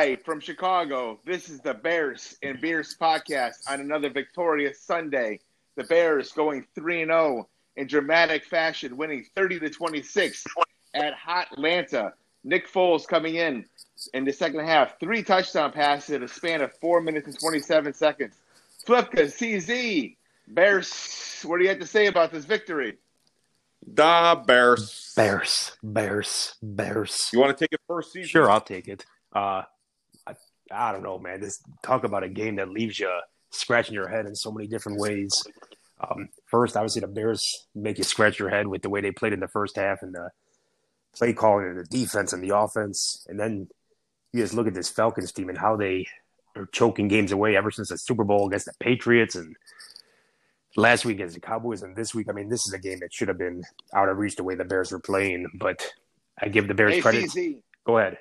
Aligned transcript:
Live 0.00 0.22
from 0.22 0.40
Chicago, 0.40 1.20
this 1.26 1.50
is 1.50 1.60
the 1.60 1.74
Bears 1.74 2.38
and 2.42 2.58
Beers 2.58 2.96
podcast 2.98 3.56
on 3.68 3.80
another 3.80 4.08
victorious 4.08 4.80
Sunday. 4.80 5.40
The 5.76 5.84
Bears 5.84 6.32
going 6.32 6.64
3 6.74 7.04
0 7.04 7.46
in 7.76 7.86
dramatic 7.86 8.46
fashion, 8.46 8.96
winning 8.96 9.26
30 9.36 9.60
to 9.60 9.68
26 9.68 10.46
at 10.94 11.12
Hot 11.12 11.48
Atlanta. 11.52 12.14
Nick 12.44 12.66
Foles 12.66 13.06
coming 13.06 13.34
in 13.34 13.66
in 14.14 14.24
the 14.24 14.32
second 14.32 14.64
half, 14.64 14.98
three 15.00 15.22
touchdown 15.22 15.70
passes 15.70 16.14
in 16.14 16.22
a 16.22 16.28
span 16.28 16.62
of 16.62 16.72
four 16.78 17.02
minutes 17.02 17.26
and 17.26 17.38
27 17.38 17.92
seconds. 17.92 18.34
Flipka, 18.86 19.26
CZ, 19.26 20.16
Bears, 20.48 21.42
what 21.44 21.58
do 21.58 21.64
you 21.64 21.68
have 21.68 21.78
to 21.78 21.86
say 21.86 22.06
about 22.06 22.32
this 22.32 22.46
victory? 22.46 22.96
The 23.86 24.42
Bears. 24.46 25.12
Bears, 25.14 25.76
Bears, 25.82 26.54
Bears. 26.62 27.28
You 27.34 27.40
want 27.40 27.54
to 27.54 27.62
take 27.62 27.74
it 27.74 27.80
first, 27.86 28.14
CZ? 28.14 28.24
Sure, 28.24 28.50
I'll 28.50 28.62
take 28.62 28.88
it. 28.88 29.04
Uh, 29.34 29.64
I, 30.70 30.92
don't 30.92 31.02
know, 31.02 31.18
man. 31.18 31.40
This 31.40 31.60
talk 31.82 32.04
about 32.04 32.22
a 32.22 32.28
game 32.28 32.56
that 32.56 32.68
leaves 32.68 32.98
you 32.98 33.10
scratching 33.50 33.94
your 33.94 34.08
head 34.08 34.26
in 34.26 34.34
so 34.34 34.50
many 34.50 34.66
different 34.66 34.98
ways. 34.98 35.32
Um, 36.00 36.28
first, 36.46 36.76
obviously, 36.76 37.00
the 37.00 37.08
Bears 37.08 37.42
make 37.74 37.98
you 37.98 38.04
scratch 38.04 38.38
your 38.38 38.48
head 38.48 38.66
with 38.66 38.82
the 38.82 38.88
way 38.90 39.00
they 39.00 39.10
played 39.10 39.32
in 39.32 39.40
the 39.40 39.48
first 39.48 39.76
half 39.76 40.02
and 40.02 40.14
the 40.14 40.30
play 41.14 41.32
calling 41.32 41.66
and 41.66 41.78
the 41.78 41.84
defense 41.84 42.32
and 42.32 42.42
the 42.42 42.56
offense. 42.56 43.26
And 43.28 43.38
then 43.38 43.68
you 44.32 44.42
just 44.42 44.54
look 44.54 44.66
at 44.66 44.74
this 44.74 44.88
Falcons 44.88 45.32
team 45.32 45.48
and 45.48 45.58
how 45.58 45.76
they 45.76 46.06
are 46.56 46.66
choking 46.66 47.08
games 47.08 47.32
away 47.32 47.56
ever 47.56 47.70
since 47.70 47.88
the 47.90 47.98
Super 47.98 48.24
Bowl 48.24 48.46
against 48.46 48.66
the 48.66 48.72
Patriots 48.80 49.34
and 49.34 49.56
last 50.76 51.04
week 51.04 51.16
against 51.16 51.34
the 51.34 51.40
Cowboys 51.40 51.82
and 51.82 51.96
this 51.96 52.14
week. 52.14 52.28
I 52.28 52.32
mean, 52.32 52.48
this 52.48 52.66
is 52.66 52.72
a 52.72 52.78
game 52.78 53.00
that 53.00 53.12
should 53.12 53.28
have 53.28 53.38
been 53.38 53.62
out 53.94 54.08
of 54.08 54.18
reach 54.18 54.36
the 54.36 54.44
way 54.44 54.54
the 54.54 54.64
Bears 54.64 54.92
were 54.92 55.00
playing. 55.00 55.46
But 55.54 55.86
I 56.40 56.48
give 56.48 56.68
the 56.68 56.74
Bears 56.74 56.94
Hey, 56.94 57.00
credit. 57.00 57.24
CZ, 57.30 57.62
Go 57.84 57.98
ahead. 57.98 58.18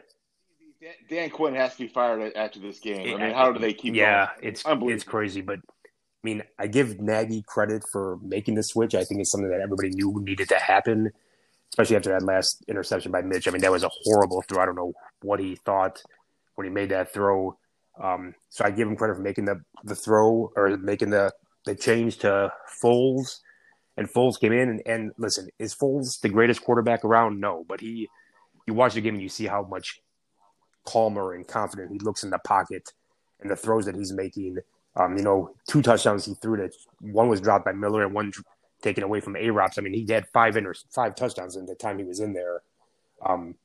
Dan, 0.81 0.93
Dan 1.09 1.29
Quinn 1.29 1.55
has 1.55 1.73
to 1.73 1.79
be 1.79 1.87
fired 1.87 2.33
after 2.35 2.59
this 2.59 2.79
game. 2.79 3.15
I 3.15 3.21
mean, 3.21 3.33
how 3.33 3.51
do 3.51 3.59
they 3.59 3.73
keep 3.73 3.95
yeah, 3.95 4.27
going? 4.27 4.49
it's 4.49 4.65
Unbelievable. 4.65 4.95
it's 4.95 5.03
crazy, 5.03 5.41
but 5.41 5.59
I 5.59 6.23
mean, 6.23 6.43
I 6.57 6.67
give 6.67 6.99
Nagy 6.99 7.43
credit 7.43 7.83
for 7.91 8.17
making 8.21 8.55
the 8.55 8.63
switch. 8.63 8.95
I 8.95 9.03
think 9.03 9.21
it's 9.21 9.31
something 9.31 9.49
that 9.49 9.61
everybody 9.61 9.89
knew 9.89 10.21
needed 10.21 10.49
to 10.49 10.55
happen, 10.55 11.11
especially 11.71 11.97
after 11.97 12.09
that 12.11 12.23
last 12.23 12.63
interception 12.67 13.11
by 13.11 13.21
Mitch. 13.21 13.47
I 13.47 13.51
mean, 13.51 13.61
that 13.61 13.71
was 13.71 13.83
a 13.83 13.89
horrible 14.03 14.41
throw. 14.43 14.61
I 14.61 14.65
don't 14.65 14.75
know 14.75 14.93
what 15.21 15.39
he 15.39 15.55
thought 15.55 16.01
when 16.55 16.65
he 16.65 16.71
made 16.71 16.89
that 16.89 17.13
throw. 17.13 17.57
Um, 18.01 18.33
so 18.49 18.63
I 18.63 18.71
give 18.71 18.87
him 18.87 18.95
credit 18.95 19.15
for 19.15 19.21
making 19.21 19.45
the 19.45 19.61
the 19.83 19.95
throw 19.95 20.51
or 20.55 20.77
making 20.77 21.09
the 21.09 21.31
the 21.65 21.75
change 21.75 22.19
to 22.19 22.51
Foles. 22.81 23.39
And 23.97 24.09
Foles 24.09 24.39
came 24.39 24.53
in 24.53 24.69
and, 24.69 24.81
and 24.85 25.11
listen, 25.17 25.49
is 25.59 25.75
Foles 25.75 26.21
the 26.21 26.29
greatest 26.29 26.63
quarterback 26.63 27.03
around? 27.03 27.41
No, 27.41 27.65
but 27.67 27.81
he 27.81 28.07
you 28.65 28.73
watch 28.73 28.93
the 28.93 29.01
game 29.01 29.15
and 29.15 29.23
you 29.23 29.29
see 29.29 29.45
how 29.45 29.63
much 29.63 29.99
calmer 30.85 31.33
and 31.33 31.47
confident 31.47 31.91
he 31.91 31.99
looks 31.99 32.23
in 32.23 32.29
the 32.29 32.39
pocket 32.39 32.93
and 33.41 33.49
the 33.49 33.55
throws 33.55 33.85
that 33.85 33.95
he's 33.95 34.11
making. 34.11 34.57
Um, 34.95 35.17
you 35.17 35.23
know, 35.23 35.55
two 35.69 35.81
touchdowns 35.81 36.25
he 36.25 36.33
threw 36.33 36.57
that 36.57 36.73
one 36.99 37.29
was 37.29 37.41
dropped 37.41 37.65
by 37.65 37.71
Miller 37.71 38.03
and 38.03 38.13
one 38.13 38.31
taken 38.81 39.03
away 39.03 39.19
from 39.19 39.35
A 39.35 39.49
Rops. 39.49 39.77
I 39.77 39.81
mean, 39.81 39.93
he 39.93 40.11
had 40.11 40.27
five 40.27 40.57
inter- 40.57 40.73
five 40.89 41.15
touchdowns 41.15 41.55
in 41.55 41.65
the 41.65 41.75
time 41.75 41.97
he 41.97 42.03
was 42.03 42.19
in 42.19 42.33
there. 42.33 42.61
Um, 43.25 43.55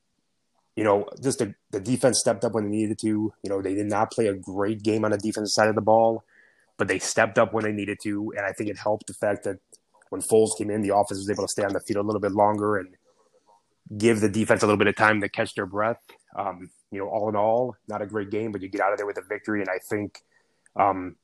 you 0.77 0.83
know, 0.83 1.09
just 1.23 1.39
the, 1.39 1.55
the 1.71 1.81
defense 1.81 2.19
stepped 2.19 2.45
up 2.45 2.53
when 2.53 2.65
they 2.65 2.77
needed 2.77 2.99
to. 3.01 3.33
You 3.43 3.51
know, 3.51 3.63
they 3.63 3.75
did 3.75 3.87
not 3.87 4.11
play 4.11 4.27
a 4.27 4.35
great 4.35 4.83
game 4.83 5.05
on 5.05 5.13
the 5.13 5.19
defensive 5.19 5.53
side 5.53 5.69
of 5.69 5.77
the 5.77 5.81
ball, 5.81 6.25
but 6.77 6.89
they 6.89 6.99
stepped 6.99 7.39
up 7.39 7.53
when 7.53 7.65
they 7.65 7.73
needed 7.73 7.99
to. 8.03 8.33
And 8.37 8.45
I 8.45 8.53
think 8.53 8.71
it 8.71 8.79
helped 8.79 9.07
the 9.07 9.15
fact 9.15 9.45
that 9.45 9.59
when 10.11 10.21
Foles 10.21 10.57
came 10.59 10.71
in, 10.71 10.83
the 10.83 10.95
offense 10.95 11.19
was 11.19 11.31
able 11.31 11.45
to 11.45 11.49
stay 11.49 11.65
on 11.65 11.73
the 11.73 11.81
field 11.81 12.05
a 12.05 12.07
little 12.07 12.21
bit 12.21 12.33
longer 12.33 12.77
and 12.77 12.97
give 13.97 14.21
the 14.21 14.29
defense 14.29 14.63
a 14.63 14.67
little 14.67 14.79
bit 14.79 14.89
of 14.89 14.97
time 14.97 15.21
to 15.21 15.29
catch 15.29 15.55
their 15.55 15.67
breath. 15.67 16.01
Um, 16.37 16.71
you 16.95 17.01
know, 17.01 17.09
all 17.09 17.29
in 17.29 17.37
all, 17.37 17.77
not 17.89 18.03
a 18.03 18.07
great 18.07 18.31
game, 18.31 18.53
but 18.53 18.63
you 18.63 18.69
get 18.69 18.81
out 18.81 18.93
of 18.93 18.99
there 18.99 19.07
with 19.07 19.19
a 19.19 19.23
victory. 19.23 19.61
And 19.61 19.69
I 19.69 19.79
think 19.79 20.23
um, 20.77 21.17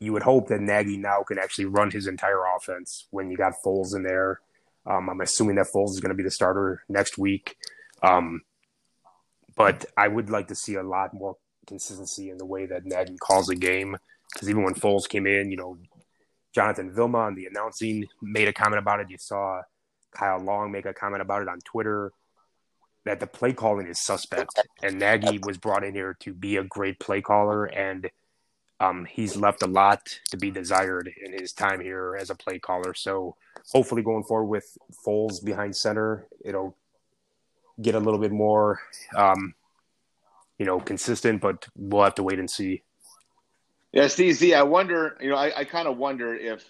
you 0.00 0.12
would 0.12 0.22
hope 0.22 0.48
that 0.48 0.60
Nagy 0.60 0.96
now 0.96 1.22
can 1.22 1.38
actually 1.38 1.66
run 1.66 1.90
his 1.90 2.06
entire 2.06 2.42
offense 2.56 3.06
when 3.10 3.30
you 3.30 3.36
got 3.36 3.54
Foles 3.64 3.94
in 3.94 4.02
there. 4.02 4.40
Um, 4.84 5.08
I'm 5.08 5.20
assuming 5.20 5.56
that 5.56 5.68
Foles 5.72 5.90
is 5.90 6.00
going 6.00 6.10
to 6.10 6.16
be 6.16 6.24
the 6.24 6.30
starter 6.30 6.82
next 6.88 7.16
week. 7.16 7.56
Um, 8.02 8.42
but 9.56 9.84
I 9.96 10.08
would 10.08 10.30
like 10.30 10.48
to 10.48 10.54
see 10.54 10.74
a 10.74 10.82
lot 10.82 11.14
more 11.14 11.36
consistency 11.66 12.30
in 12.30 12.38
the 12.38 12.46
way 12.46 12.66
that 12.66 12.84
Nagy 12.84 13.16
calls 13.16 13.48
a 13.48 13.54
game. 13.54 13.96
Because 14.32 14.50
even 14.50 14.64
when 14.64 14.74
Foles 14.74 15.08
came 15.08 15.26
in, 15.26 15.50
you 15.50 15.56
know, 15.56 15.78
Jonathan 16.52 16.92
Vilma 16.92 17.18
on 17.18 17.34
the 17.34 17.46
announcing 17.46 18.06
made 18.20 18.48
a 18.48 18.52
comment 18.52 18.78
about 18.78 19.00
it. 19.00 19.10
You 19.10 19.18
saw 19.18 19.62
Kyle 20.10 20.40
Long 20.40 20.70
make 20.70 20.84
a 20.84 20.92
comment 20.92 21.22
about 21.22 21.42
it 21.42 21.48
on 21.48 21.60
Twitter 21.60 22.12
that 23.04 23.20
the 23.20 23.26
play 23.26 23.52
calling 23.52 23.86
is 23.86 24.00
suspect. 24.00 24.60
And 24.82 24.98
Nagy 24.98 25.38
was 25.42 25.58
brought 25.58 25.84
in 25.84 25.94
here 25.94 26.16
to 26.20 26.32
be 26.32 26.56
a 26.56 26.64
great 26.64 27.00
play 27.00 27.20
caller, 27.20 27.64
and 27.64 28.10
um, 28.80 29.04
he's 29.04 29.36
left 29.36 29.62
a 29.62 29.66
lot 29.66 30.00
to 30.30 30.36
be 30.36 30.50
desired 30.50 31.12
in 31.24 31.32
his 31.32 31.52
time 31.52 31.80
here 31.80 32.16
as 32.20 32.30
a 32.30 32.34
play 32.34 32.58
caller. 32.58 32.94
So 32.94 33.36
hopefully, 33.72 34.02
going 34.02 34.24
forward 34.24 34.48
with 34.48 34.76
Foles 35.06 35.44
behind 35.44 35.76
center, 35.76 36.26
it'll 36.44 36.76
get 37.80 37.94
a 37.94 38.00
little 38.00 38.20
bit 38.20 38.32
more, 38.32 38.80
um, 39.16 39.54
you 40.58 40.66
know, 40.66 40.78
consistent. 40.78 41.40
But 41.40 41.66
we'll 41.76 42.04
have 42.04 42.14
to 42.16 42.22
wait 42.22 42.38
and 42.38 42.50
see. 42.50 42.82
Yeah, 43.92 44.06
Steve 44.06 44.36
Z, 44.36 44.54
I 44.54 44.62
wonder, 44.62 45.18
you 45.20 45.28
know, 45.28 45.36
I, 45.36 45.60
I 45.60 45.64
kind 45.64 45.86
of 45.86 45.98
wonder 45.98 46.34
if 46.34 46.64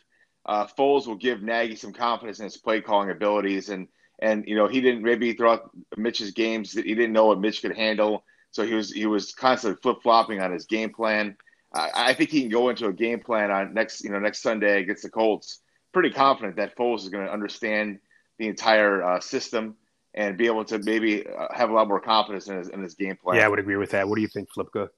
uh, 0.44 0.66
Foles 0.66 1.06
will 1.06 1.14
give 1.14 1.41
Nagy 1.41 1.76
some 1.76 1.93
confidence 1.93 2.41
in 2.41 2.44
his 2.44 2.56
play 2.56 2.81
calling 2.81 3.10
abilities. 3.10 3.69
And, 3.69 3.87
and, 4.22 4.44
you 4.47 4.56
know, 4.56 4.69
he 4.69 4.81
didn't 4.81 5.03
maybe 5.03 5.33
throughout 5.33 5.71
Mitch's 5.97 6.31
games 6.31 6.72
that 6.72 6.87
he 6.87 6.94
didn't 6.94 7.12
know 7.12 7.27
what 7.27 7.41
Mitch 7.41 7.60
could 7.60 7.77
handle. 7.77 8.25
So 8.53 8.65
he 8.65 8.75
was, 8.75 8.91
he 8.93 9.06
was 9.06 9.33
constantly 9.33 9.81
flip 9.83 9.99
flopping 10.03 10.41
on 10.41 10.53
his 10.53 10.66
game 10.66 10.91
plan. 10.91 11.37
I 11.75 11.91
I 11.94 12.15
think 12.15 12.31
he 12.31 12.43
can 12.43 12.50
go 12.50 12.69
into 12.69 12.87
a 12.87 12.93
game 12.93 13.21
plan 13.21 13.50
on 13.50 13.75
next, 13.75 14.05
you 14.05 14.11
know, 14.11 14.19
next 14.19 14.43
Sunday 14.43 14.81
against 14.81 15.03
the 15.03 15.11
Colts. 15.11 15.61
Pretty 15.93 16.11
confident 16.11 16.56
that 16.56 16.77
Foles 16.77 17.00
is 17.00 17.09
going 17.09 17.27
to 17.27 17.32
understand 17.32 17.99
the 18.38 18.49
entire 18.49 19.03
uh, 19.03 19.21
system 19.21 19.77
and 20.15 20.37
be 20.37 20.47
able 20.47 20.65
to 20.66 20.78
maybe 20.78 21.27
uh, 21.27 21.47
have 21.53 21.71
a 21.71 21.72
lot 21.72 21.88
more 21.88 22.00
confidence 22.00 22.49
in 22.49 22.59
his, 22.59 22.69
in 22.69 22.82
his 22.82 22.94
game 22.94 23.16
plan. 23.16 23.38
Yeah, 23.38 23.47
I 23.47 23.49
would 23.49 23.59
agree 23.59 23.77
with 23.77 23.91
that. 23.91 24.09
What 24.09 24.16
do 24.16 24.22
you 24.22 24.28
think, 24.28 24.49
Flipka? 24.56 24.88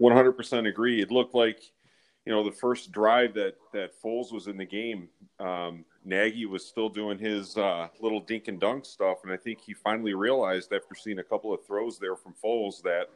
100% 0.00 0.68
agree. 0.68 1.00
It 1.00 1.10
looked 1.10 1.34
like, 1.34 1.60
you 2.28 2.34
know, 2.34 2.44
the 2.44 2.52
first 2.52 2.92
drive 2.92 3.32
that 3.32 3.54
that 3.72 3.98
Foles 4.02 4.34
was 4.34 4.48
in 4.48 4.58
the 4.58 4.64
game, 4.66 5.08
um, 5.40 5.82
Nagy 6.04 6.44
was 6.44 6.62
still 6.62 6.90
doing 6.90 7.18
his 7.18 7.56
uh, 7.56 7.88
little 8.02 8.20
dink 8.20 8.48
and 8.48 8.60
dunk 8.60 8.84
stuff, 8.84 9.20
and 9.24 9.32
I 9.32 9.38
think 9.38 9.62
he 9.62 9.72
finally 9.72 10.12
realized 10.12 10.70
after 10.74 10.94
seeing 10.94 11.20
a 11.20 11.24
couple 11.24 11.54
of 11.54 11.64
throws 11.64 11.98
there 11.98 12.16
from 12.16 12.34
Foles 12.34 12.82
that, 12.82 13.06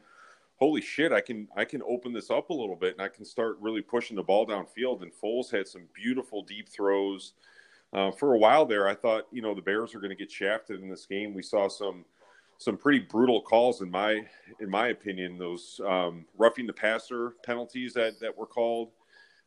holy 0.57 0.81
shit, 0.81 1.13
I 1.13 1.21
can 1.21 1.47
I 1.55 1.67
can 1.67 1.83
open 1.83 2.15
this 2.15 2.31
up 2.31 2.49
a 2.49 2.55
little 2.55 2.75
bit 2.75 2.95
and 2.95 3.03
I 3.03 3.09
can 3.09 3.27
start 3.27 3.59
really 3.61 3.83
pushing 3.83 4.17
the 4.17 4.23
ball 4.23 4.47
downfield. 4.47 5.03
And 5.03 5.13
Foles 5.13 5.51
had 5.51 5.69
some 5.69 5.83
beautiful 5.93 6.43
deep 6.43 6.71
throws. 6.71 7.35
Uh, 7.93 8.13
for 8.13 8.33
a 8.33 8.39
while 8.39 8.65
there, 8.65 8.89
I 8.89 8.95
thought 8.95 9.27
you 9.31 9.43
know 9.43 9.55
the 9.55 9.61
Bears 9.61 9.93
were 9.93 10.01
going 10.01 10.09
to 10.09 10.17
get 10.17 10.33
shafted 10.33 10.81
in 10.81 10.89
this 10.89 11.05
game. 11.05 11.35
We 11.35 11.43
saw 11.43 11.69
some 11.69 12.07
some 12.57 12.79
pretty 12.79 13.01
brutal 13.01 13.43
calls 13.43 13.83
in 13.83 13.91
my 13.91 14.25
in 14.61 14.71
my 14.71 14.89
opinion. 14.89 15.37
Those 15.37 15.83
um, 15.87 16.25
roughing 16.39 16.67
the 16.67 16.73
passer 16.73 17.35
penalties 17.45 17.93
that 17.93 18.19
that 18.21 18.35
were 18.35 18.47
called. 18.47 18.89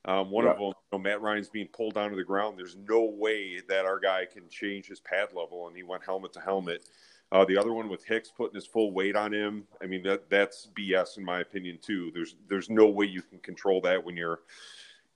Um, 0.05 0.29
one 0.29 0.45
of 0.45 0.57
them, 0.57 0.67
you 0.67 0.73
know, 0.91 0.99
Matt 0.99 1.21
Ryan's 1.21 1.49
being 1.49 1.67
pulled 1.67 1.95
down 1.95 2.11
to 2.11 2.15
the 2.15 2.23
ground. 2.23 2.57
There's 2.57 2.77
no 2.87 3.03
way 3.03 3.61
that 3.67 3.85
our 3.85 3.99
guy 3.99 4.25
can 4.31 4.47
change 4.49 4.87
his 4.87 4.99
pad 4.99 5.29
level, 5.33 5.67
and 5.67 5.75
he 5.75 5.83
went 5.83 6.03
helmet 6.05 6.33
to 6.33 6.39
helmet. 6.39 6.87
Uh, 7.31 7.43
the 7.43 7.57
other 7.57 7.73
one 7.73 7.89
with 7.89 8.05
Hicks 8.05 8.29
putting 8.29 8.55
his 8.55 8.67
full 8.67 8.91
weight 8.91 9.15
on 9.15 9.33
him. 9.33 9.65
I 9.81 9.87
mean 9.87 10.03
that 10.03 10.29
that's 10.29 10.69
BS 10.77 11.17
in 11.17 11.25
my 11.25 11.41
opinion 11.41 11.79
too. 11.81 12.11
There's 12.13 12.35
there's 12.47 12.69
no 12.69 12.87
way 12.87 13.05
you 13.05 13.23
can 13.23 13.39
control 13.39 13.81
that 13.81 14.03
when 14.03 14.15
you're 14.15 14.41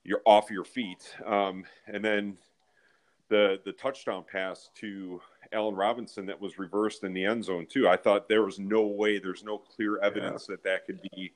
you're 0.04 0.22
off 0.26 0.50
your 0.50 0.66
feet. 0.66 1.16
Um, 1.26 1.66
and 1.88 2.04
then 2.04 2.38
the 3.30 3.60
the 3.64 3.72
touchdown 3.72 4.26
pass 4.30 4.72
to 4.80 5.22
Allen 5.54 5.76
Robinson 5.76 6.26
that 6.26 6.42
was 6.42 6.58
reversed 6.60 7.04
in 7.04 7.14
the 7.14 7.26
end 7.26 7.46
zone 7.46 7.68
too. 7.68 7.88
I 7.88 7.96
thought 7.96 8.28
there 8.28 8.44
was 8.44 8.60
no 8.60 8.88
way, 8.88 9.20
there's 9.20 9.44
no 9.44 9.58
clear 9.58 10.00
evidence 10.00 10.46
that 10.48 10.64
that 10.64 10.86
could 10.86 11.02
be 11.14 11.34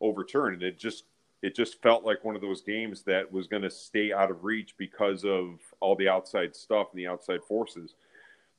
overturned. 0.00 0.54
And 0.54 0.62
it 0.62 0.78
just 0.78 1.04
it 1.42 1.54
just 1.54 1.80
felt 1.82 2.04
like 2.04 2.24
one 2.24 2.34
of 2.34 2.40
those 2.42 2.62
games 2.62 3.02
that 3.02 3.30
was 3.30 3.46
going 3.46 3.62
to 3.62 3.70
stay 3.70 4.12
out 4.12 4.30
of 4.30 4.44
reach 4.44 4.74
because 4.78 5.24
of 5.24 5.58
all 5.80 5.94
the 5.96 6.08
outside 6.08 6.56
stuff 6.56 6.88
and 6.92 6.98
the 6.98 7.06
outside 7.06 7.40
forces. 7.46 7.94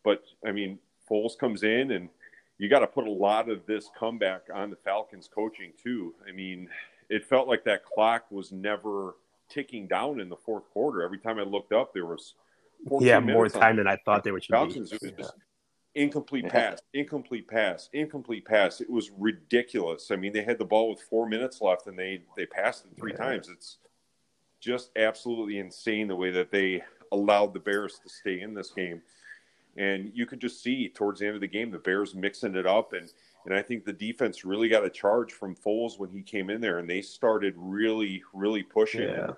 But 0.04 0.24
I 0.46 0.52
mean, 0.52 0.80
Foles 1.10 1.38
comes 1.38 1.64
in 1.64 1.92
and 1.92 2.10
you 2.58 2.70
got 2.70 2.80
to 2.80 2.88
put 2.88 3.08
a 3.08 3.12
lot 3.12 3.50
of 3.50 3.66
this 3.66 3.90
comeback 3.98 4.44
on 4.54 4.70
the 4.70 4.76
Falcons 4.76 5.30
coaching 5.34 5.72
too. 5.82 6.14
I 6.28 6.32
mean, 6.32 6.70
it 7.10 7.26
felt 7.26 7.48
like 7.48 7.64
that 7.66 7.86
clock 7.86 8.26
was 8.32 8.52
never 8.52 9.16
ticking 9.50 9.88
down 9.88 10.20
in 10.20 10.30
the 10.30 10.36
fourth 10.36 10.70
quarter. 10.72 11.02
Every 11.02 11.20
time 11.20 11.40
I 11.40 11.44
looked 11.44 11.72
up, 11.74 11.94
there 11.94 12.06
was 12.06 12.34
Yeah, 13.00 13.20
more 13.20 13.50
time 13.50 13.78
than 13.78 13.88
I 13.88 13.98
thought 14.06 14.24
there 14.24 14.34
would 14.34 14.46
Falcons. 14.46 14.92
be. 14.92 14.96
It 14.98 15.02
was 15.02 15.12
just 15.14 15.34
incomplete 15.98 16.48
pass, 16.48 16.80
incomplete 16.94 17.48
pass, 17.48 17.90
incomplete 17.94 18.46
pass. 18.46 18.80
It 18.82 18.90
was 18.90 19.12
ridiculous. 19.18 20.12
I 20.12 20.16
mean, 20.16 20.32
they 20.32 20.44
had 20.44 20.58
the 20.58 20.66
ball 20.66 20.90
with 20.90 21.02
four 21.02 21.28
minutes 21.28 21.62
left 21.62 21.88
and 21.88 21.98
they 21.98 22.22
they 22.36 22.46
passed 22.46 22.86
it 22.86 22.98
three 22.98 23.12
Yeah. 23.12 23.18
times. 23.26 23.50
It's 23.50 23.78
just 24.60 24.92
absolutely 24.96 25.60
insane 25.60 26.08
the 26.08 26.16
way 26.16 26.32
that 26.32 26.52
they 26.52 26.84
allowed 27.12 27.54
the 27.54 27.60
Bears 27.60 28.00
to 28.00 28.10
stay 28.10 28.42
in 28.42 28.54
this 28.54 28.72
game. 28.72 29.02
And 29.76 30.12
you 30.16 30.26
could 30.26 30.40
just 30.42 30.64
see 30.64 30.90
towards 30.90 31.20
the 31.20 31.28
end 31.28 31.36
of 31.36 31.42
the 31.42 31.48
game 31.48 31.70
the 31.72 31.78
Bears 31.80 32.16
mixing 32.16 32.56
it 32.56 32.66
up 32.66 32.94
and 32.94 33.12
And 33.46 33.56
I 33.56 33.62
think 33.62 33.86
the 33.86 33.94
defense 33.94 34.44
really 34.44 34.68
got 34.68 34.84
a 34.84 34.90
charge 34.90 35.32
from 35.32 35.56
Foles 35.56 35.98
when 35.98 36.10
he 36.10 36.22
came 36.22 36.50
in 36.50 36.60
there, 36.60 36.80
and 36.80 36.90
they 36.90 37.02
started 37.02 37.54
really, 37.56 38.22
really 38.34 38.62
pushing. 38.62 39.04
Yeah. 39.08 39.34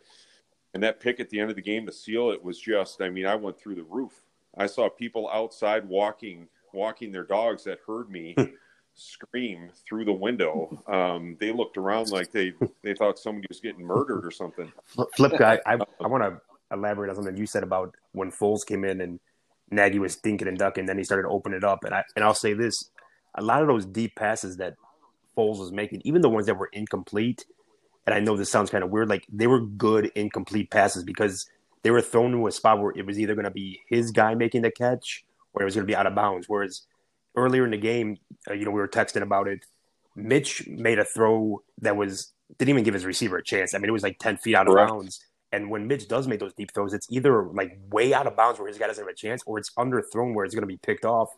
And 0.74 0.82
that 0.82 1.00
pick 1.00 1.20
at 1.20 1.30
the 1.30 1.40
end 1.40 1.52
of 1.52 1.56
the 1.56 1.62
game 1.62 1.86
to 1.86 1.92
seal 1.92 2.32
it 2.32 2.44
was 2.44 2.60
just, 2.60 3.04
I 3.04 3.10
mean, 3.10 3.28
I 3.28 3.36
went 3.36 3.60
through 3.60 3.76
the 3.76 3.84
roof. 3.84 4.24
I 4.58 4.66
saw 4.68 4.90
people 4.90 5.30
outside 5.32 5.88
walking, 5.88 6.48
walking 6.74 7.12
their 7.12 7.24
dogs 7.24 7.64
that 7.66 7.80
heard 7.86 8.10
me 8.10 8.36
scream 8.94 9.70
through 9.88 10.06
the 10.06 10.14
window. 10.14 10.84
Um, 10.88 11.38
they 11.40 11.52
looked 11.52 11.78
around 11.78 12.10
like 12.10 12.32
they, 12.32 12.54
they 12.84 12.94
thought 12.94 13.20
somebody 13.20 13.48
was 13.50 13.60
getting 13.60 13.86
murdered 13.86 14.26
or 14.26 14.32
something. 14.32 14.72
Flipka, 15.18 15.62
I, 15.66 15.74
I 15.76 16.08
want 16.08 16.24
to 16.24 16.42
elaborate 16.72 17.10
on 17.10 17.16
something 17.16 17.38
you 17.38 17.46
said 17.46 17.64
about 17.64 17.96
when 18.12 18.32
Foles 18.32 18.66
came 18.66 18.84
in 18.84 19.02
and 19.02 19.20
Nagy 19.72 20.00
was 20.00 20.16
thinking 20.16 20.48
and 20.48 20.58
ducking, 20.58 20.86
then 20.86 20.98
he 20.98 21.04
started 21.04 21.24
to 21.24 21.30
open 21.30 21.54
it 21.54 21.64
up. 21.64 21.84
And 21.84 21.94
I 21.94 22.04
and 22.16 22.26
I'll 22.26 22.34
say 22.34 22.54
this: 22.54 22.90
a 23.36 23.44
lot 23.44 23.62
of 23.62 23.68
those 23.68 23.86
deep 23.86 24.16
passes 24.16 24.58
that 24.58 24.76
Foles 25.38 25.60
was 25.60 25.72
making, 25.72 26.02
even 26.04 26.22
the 26.22 26.30
ones 26.30 26.48
that 26.48 26.58
were 26.58 26.70
incomplete, 26.74 27.46
and 28.06 28.14
I 28.14 28.20
know 28.20 28.36
this 28.36 28.52
sounds 28.52 28.70
kind 28.70 28.84
of 28.84 28.90
weird, 28.90 29.10
like 29.10 29.26
they 29.32 29.48
were 29.48 29.62
good 29.62 30.12
incomplete 30.16 30.72
passes 30.72 31.04
because 31.04 31.50
they 31.84 31.92
were 31.92 32.02
thrown 32.02 32.32
to 32.32 32.48
a 32.48 32.52
spot 32.52 32.80
where 32.80 32.94
it 32.96 33.06
was 33.06 33.20
either 33.20 33.36
going 33.36 33.46
to 33.46 33.52
be 33.52 33.80
his 33.90 34.12
guy 34.12 34.36
making 34.36 34.62
the 34.62 34.72
catch 34.72 35.24
or 35.54 35.62
it 35.62 35.66
was 35.66 35.76
going 35.76 35.86
to 35.86 35.92
be 35.92 35.96
out 35.96 36.08
of 36.08 36.16
bounds. 36.16 36.48
Whereas 36.48 36.84
earlier 37.36 37.66
in 37.66 37.72
the 37.72 37.78
game, 37.78 38.18
uh, 38.50 38.54
you 38.54 38.66
know, 38.66 38.72
we 38.72 38.80
were 38.80 38.88
texting 38.88 39.22
about 39.22 39.48
it. 39.48 39.66
Mitch 40.16 40.68
made 40.68 41.00
a 41.00 41.06
throw 41.06 41.62
that 41.82 41.96
was 41.96 42.34
didn't 42.58 42.70
even 42.70 42.84
give 42.84 42.94
his 42.94 43.06
receiver 43.06 43.38
a 43.38 43.44
chance. 43.44 43.74
I 43.74 43.78
mean, 43.78 43.90
it 43.90 43.94
was 43.94 44.04
like 44.04 44.20
ten 44.20 44.38
feet 44.38 44.56
out 44.56 44.68
of 44.68 44.74
Correct. 44.74 44.90
bounds. 44.90 45.20
And 45.52 45.70
when 45.70 45.88
Mitch 45.88 46.08
does 46.08 46.28
make 46.28 46.40
those 46.40 46.54
deep 46.54 46.74
throws, 46.74 46.94
it's 46.94 47.08
either 47.12 47.44
like 47.44 47.80
way 47.90 48.14
out 48.14 48.28
of 48.28 48.36
bounds 48.36 48.60
where 48.60 48.68
his 48.68 48.78
guy 48.78 48.88
doesn't 48.88 49.04
have 49.04 49.12
a 49.12 49.16
chance, 49.16 49.42
or 49.46 49.58
it's 49.58 49.72
underthrown 49.72 50.36
where 50.36 50.46
it's 50.46 50.54
going 50.54 50.64
to 50.64 50.68
be 50.68 50.78
picked 50.78 51.06
off. 51.06 51.30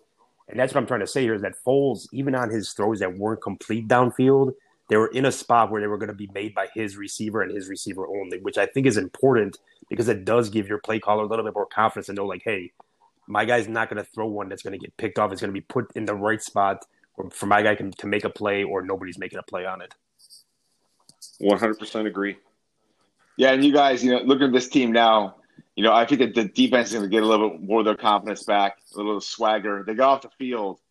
And 0.49 0.59
that's 0.59 0.73
what 0.73 0.81
I'm 0.81 0.88
trying 0.88 0.99
to 1.01 1.07
say 1.07 1.21
here 1.21 1.33
is 1.33 1.41
that 1.43 1.53
Foles, 1.65 2.07
even 2.11 2.35
on 2.35 2.49
his 2.49 2.73
throws 2.73 2.99
that 2.99 3.17
weren't 3.17 3.41
complete 3.41 3.88
downfield, 3.88 4.51
they 4.91 4.97
were 4.97 5.07
in 5.07 5.23
a 5.23 5.31
spot 5.31 5.71
where 5.71 5.79
they 5.79 5.88
were 5.88 5.97
going 5.97 6.09
to 6.09 6.13
be 6.13 6.29
made 6.33 6.53
by 6.53 6.67
his 6.75 6.97
receiver 6.97 7.41
and 7.41 7.55
his 7.55 7.69
receiver 7.69 8.05
only, 8.05 8.41
which 8.41 8.57
I 8.57 8.65
think 8.65 8.85
is 8.85 8.97
important 8.97 9.57
because 9.89 10.09
it 10.09 10.25
does 10.25 10.49
give 10.49 10.67
your 10.67 10.79
play 10.79 10.99
caller 10.99 11.23
a 11.23 11.27
little 11.27 11.45
bit 11.45 11.55
more 11.55 11.65
confidence 11.65 12.09
and 12.09 12.17
know, 12.17 12.25
like, 12.25 12.41
hey, 12.43 12.73
my 13.25 13.45
guy's 13.45 13.69
not 13.69 13.89
going 13.89 14.03
to 14.03 14.11
throw 14.11 14.27
one 14.27 14.49
that's 14.49 14.63
going 14.63 14.77
to 14.77 14.77
get 14.77 14.97
picked 14.97 15.17
off. 15.17 15.31
It's 15.31 15.39
going 15.39 15.53
to 15.53 15.57
be 15.57 15.61
put 15.61 15.89
in 15.95 16.03
the 16.03 16.13
right 16.13 16.41
spot 16.41 16.83
for 17.31 17.45
my 17.45 17.61
guy 17.61 17.75
to 17.75 18.05
make 18.05 18.25
a 18.25 18.29
play, 18.29 18.65
or 18.65 18.81
nobody's 18.81 19.17
making 19.17 19.39
a 19.39 19.43
play 19.43 19.65
on 19.65 19.81
it. 19.81 19.95
100% 21.41 22.05
agree. 22.05 22.35
Yeah, 23.38 23.53
and 23.53 23.63
you 23.63 23.71
guys, 23.71 24.03
you 24.03 24.11
know, 24.11 24.19
look 24.23 24.41
at 24.41 24.51
this 24.51 24.67
team 24.67 24.91
now. 24.91 25.38
You 25.77 25.85
know, 25.85 25.93
I 25.93 26.05
think 26.05 26.19
that 26.19 26.35
the 26.35 26.49
defense 26.49 26.89
is 26.89 26.95
going 26.95 27.09
to 27.09 27.09
get 27.09 27.23
a 27.23 27.27
little 27.27 27.51
bit 27.51 27.61
more 27.61 27.79
of 27.79 27.85
their 27.85 27.95
confidence 27.95 28.43
back, 28.43 28.75
a 28.93 28.97
little 28.97 29.21
swagger. 29.21 29.85
They 29.88 29.93
got 29.93 30.09
off 30.09 30.21
the 30.23 30.29
field, 30.38 30.81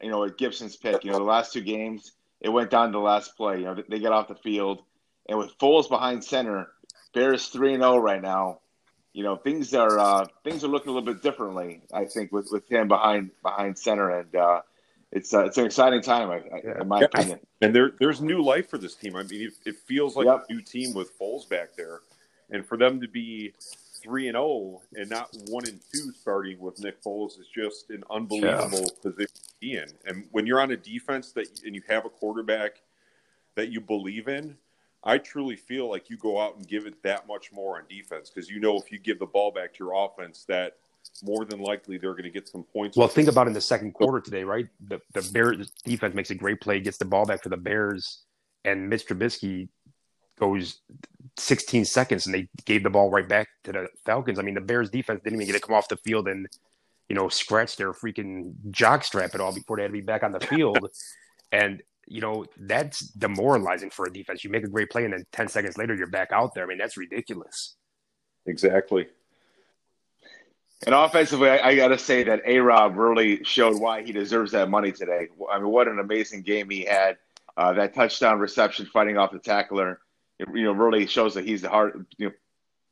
you 0.00 0.08
know, 0.08 0.22
at 0.22 0.38
Gibson's 0.38 0.76
pick. 0.76 1.02
You 1.02 1.10
know, 1.10 1.18
the 1.18 1.24
last 1.24 1.52
two 1.52 1.62
games, 1.62 2.12
it 2.40 2.48
went 2.48 2.70
down 2.70 2.88
to 2.88 2.92
the 2.92 2.98
last 2.98 3.36
play. 3.36 3.58
You 3.58 3.64
know, 3.64 3.76
they 3.88 3.98
get 3.98 4.12
off 4.12 4.28
the 4.28 4.34
field, 4.34 4.82
and 5.28 5.38
with 5.38 5.56
Foles 5.58 5.88
behind 5.88 6.24
center, 6.24 6.68
Bears 7.14 7.48
three 7.48 7.74
and 7.74 7.82
zero 7.82 7.98
right 7.98 8.22
now. 8.22 8.60
You 9.12 9.24
know, 9.24 9.36
things 9.36 9.74
are 9.74 9.98
uh, 9.98 10.26
things 10.44 10.62
are 10.62 10.68
looking 10.68 10.90
a 10.90 10.94
little 10.94 11.12
bit 11.12 11.22
differently. 11.22 11.82
I 11.92 12.04
think 12.04 12.30
with, 12.30 12.48
with 12.50 12.68
him 12.68 12.86
behind 12.88 13.30
behind 13.42 13.76
center, 13.76 14.10
and 14.20 14.34
uh, 14.36 14.60
it's 15.10 15.34
uh, 15.34 15.46
it's 15.46 15.58
an 15.58 15.66
exciting 15.66 16.00
time, 16.00 16.30
I, 16.30 16.36
I, 16.36 16.80
in 16.80 16.88
my 16.88 17.00
Yeah. 17.00 17.06
opinion. 17.06 17.40
And 17.60 17.74
there, 17.74 17.90
there's 17.98 18.20
new 18.22 18.42
life 18.42 18.70
for 18.70 18.78
this 18.78 18.94
team. 18.94 19.16
I 19.16 19.24
mean, 19.24 19.42
it, 19.48 19.52
it 19.66 19.76
feels 19.76 20.16
like 20.16 20.26
Yep. 20.26 20.46
a 20.48 20.52
new 20.52 20.62
team 20.62 20.94
with 20.94 21.18
Foles 21.18 21.48
back 21.48 21.74
there, 21.76 22.00
and 22.50 22.64
for 22.64 22.76
them 22.78 23.00
to 23.00 23.08
be 23.08 23.52
three 24.02 24.28
and 24.28 24.34
zero 24.34 24.82
and 24.94 25.08
not 25.10 25.28
one 25.48 25.66
and 25.66 25.80
two 25.92 26.12
starting 26.12 26.58
with 26.58 26.80
Nick 26.80 27.02
Foles 27.02 27.38
is 27.38 27.46
just 27.54 27.90
an 27.90 28.02
unbelievable 28.10 28.90
position 29.02 29.34
to 29.34 29.54
be 29.60 29.74
in. 29.74 29.88
And 30.06 30.24
when 30.32 30.46
you're 30.46 30.60
on 30.60 30.70
a 30.70 30.76
defense 30.76 31.32
that 31.32 31.60
and 31.64 31.74
you 31.74 31.82
have 31.88 32.04
a 32.04 32.10
quarterback 32.10 32.82
that 33.56 33.70
you 33.70 33.80
believe 33.80 34.28
in, 34.28 34.56
I 35.02 35.18
truly 35.18 35.56
feel 35.56 35.88
like 35.88 36.10
you 36.10 36.16
go 36.16 36.40
out 36.40 36.56
and 36.56 36.66
give 36.66 36.86
it 36.86 37.02
that 37.02 37.26
much 37.26 37.52
more 37.52 37.78
on 37.78 37.84
defense 37.88 38.30
because 38.30 38.50
you 38.50 38.60
know 38.60 38.76
if 38.76 38.92
you 38.92 38.98
give 38.98 39.18
the 39.18 39.26
ball 39.26 39.50
back 39.50 39.72
to 39.74 39.84
your 39.84 40.04
offense 40.04 40.44
that 40.48 40.76
more 41.22 41.44
than 41.44 41.60
likely 41.60 41.96
they're 41.96 42.12
going 42.12 42.24
to 42.24 42.30
get 42.30 42.48
some 42.48 42.62
points. 42.62 42.96
Well, 42.96 43.08
think 43.08 43.28
about 43.28 43.46
in 43.46 43.54
the 43.54 43.60
second 43.60 43.92
quarter 43.92 44.20
today, 44.20 44.44
right? 44.44 44.68
The 44.88 45.00
the 45.14 45.28
Bears 45.32 45.70
defense 45.84 46.14
makes 46.14 46.30
a 46.30 46.34
great 46.34 46.60
play, 46.60 46.80
gets 46.80 46.98
the 46.98 47.04
ball 47.04 47.24
back 47.24 47.42
for 47.42 47.48
the 47.48 47.56
Bears, 47.56 48.24
and 48.64 48.88
Mitch 48.88 49.06
Trubisky 49.06 49.68
goes 50.38 50.80
16 51.36 51.84
seconds, 51.84 52.26
and 52.26 52.34
they 52.34 52.48
gave 52.64 52.82
the 52.82 52.90
ball 52.90 53.10
right 53.10 53.28
back 53.28 53.48
to 53.64 53.72
the 53.72 53.88
Falcons. 54.04 54.38
I 54.38 54.42
mean, 54.42 54.54
the 54.54 54.60
Bears 54.60 54.90
defense 54.90 55.20
didn't 55.22 55.40
even 55.40 55.46
get 55.46 55.60
to 55.60 55.66
come 55.66 55.74
off 55.74 55.88
the 55.88 55.96
field 55.98 56.28
and 56.28 56.46
you 57.08 57.16
know 57.16 57.28
scratch 57.28 57.76
their 57.76 57.92
freaking 57.92 58.52
jock 58.70 59.04
strap 59.04 59.34
at 59.34 59.40
all 59.40 59.54
before 59.54 59.76
they 59.76 59.82
had 59.82 59.88
to 59.88 59.92
be 59.92 60.00
back 60.00 60.22
on 60.22 60.32
the 60.32 60.40
field, 60.40 60.88
and 61.52 61.82
you 62.06 62.20
know 62.20 62.46
that's 62.58 63.00
demoralizing 63.00 63.90
for 63.90 64.06
a 64.06 64.12
defense. 64.12 64.44
You 64.44 64.50
make 64.50 64.64
a 64.64 64.68
great 64.68 64.90
play, 64.90 65.04
and 65.04 65.12
then 65.12 65.24
10 65.32 65.48
seconds 65.48 65.76
later 65.76 65.94
you're 65.94 66.06
back 66.06 66.32
out 66.32 66.54
there. 66.54 66.64
I 66.64 66.66
mean, 66.66 66.78
that's 66.78 66.96
ridiculous. 66.96 67.76
exactly. 68.46 69.08
And 70.86 70.94
offensively, 70.94 71.50
I, 71.50 71.68
I 71.68 71.76
got 71.76 71.88
to 71.88 71.98
say 71.98 72.22
that 72.22 72.40
A 72.46 72.58
Rob 72.58 72.96
really 72.96 73.44
showed 73.44 73.78
why 73.78 74.02
he 74.02 74.12
deserves 74.12 74.52
that 74.52 74.70
money 74.70 74.92
today. 74.92 75.28
I 75.52 75.58
mean, 75.58 75.68
what 75.68 75.88
an 75.88 75.98
amazing 75.98 76.40
game 76.42 76.70
he 76.70 76.86
had. 76.86 77.18
Uh, 77.56 77.74
that 77.74 77.94
touchdown 77.94 78.38
reception, 78.38 78.86
fighting 78.86 79.18
off 79.18 79.32
the 79.32 79.38
tackler, 79.38 80.00
it, 80.40 80.48
you 80.54 80.64
know, 80.64 80.72
really 80.72 81.06
shows 81.06 81.34
that 81.34 81.44
he's 81.44 81.62
the 81.62 81.68
heart, 81.68 81.98
you 82.18 82.28
know, 82.28 82.32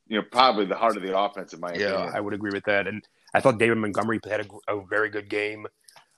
you 0.06 0.16
know, 0.18 0.24
probably 0.30 0.64
the 0.64 0.74
heart 0.76 0.96
of 0.96 1.02
the 1.02 1.18
offense, 1.18 1.52
in 1.52 1.60
my 1.60 1.68
opinion. 1.68 1.90
Yeah, 1.90 1.96
opinion. 1.96 2.16
I 2.16 2.20
would 2.20 2.34
agree 2.34 2.50
with 2.52 2.64
that. 2.64 2.86
And 2.86 3.02
I 3.34 3.40
thought 3.40 3.58
David 3.58 3.76
Montgomery 3.78 4.20
had 4.28 4.40
a, 4.68 4.74
a 4.76 4.86
very 4.86 5.10
good 5.10 5.28
game. 5.28 5.66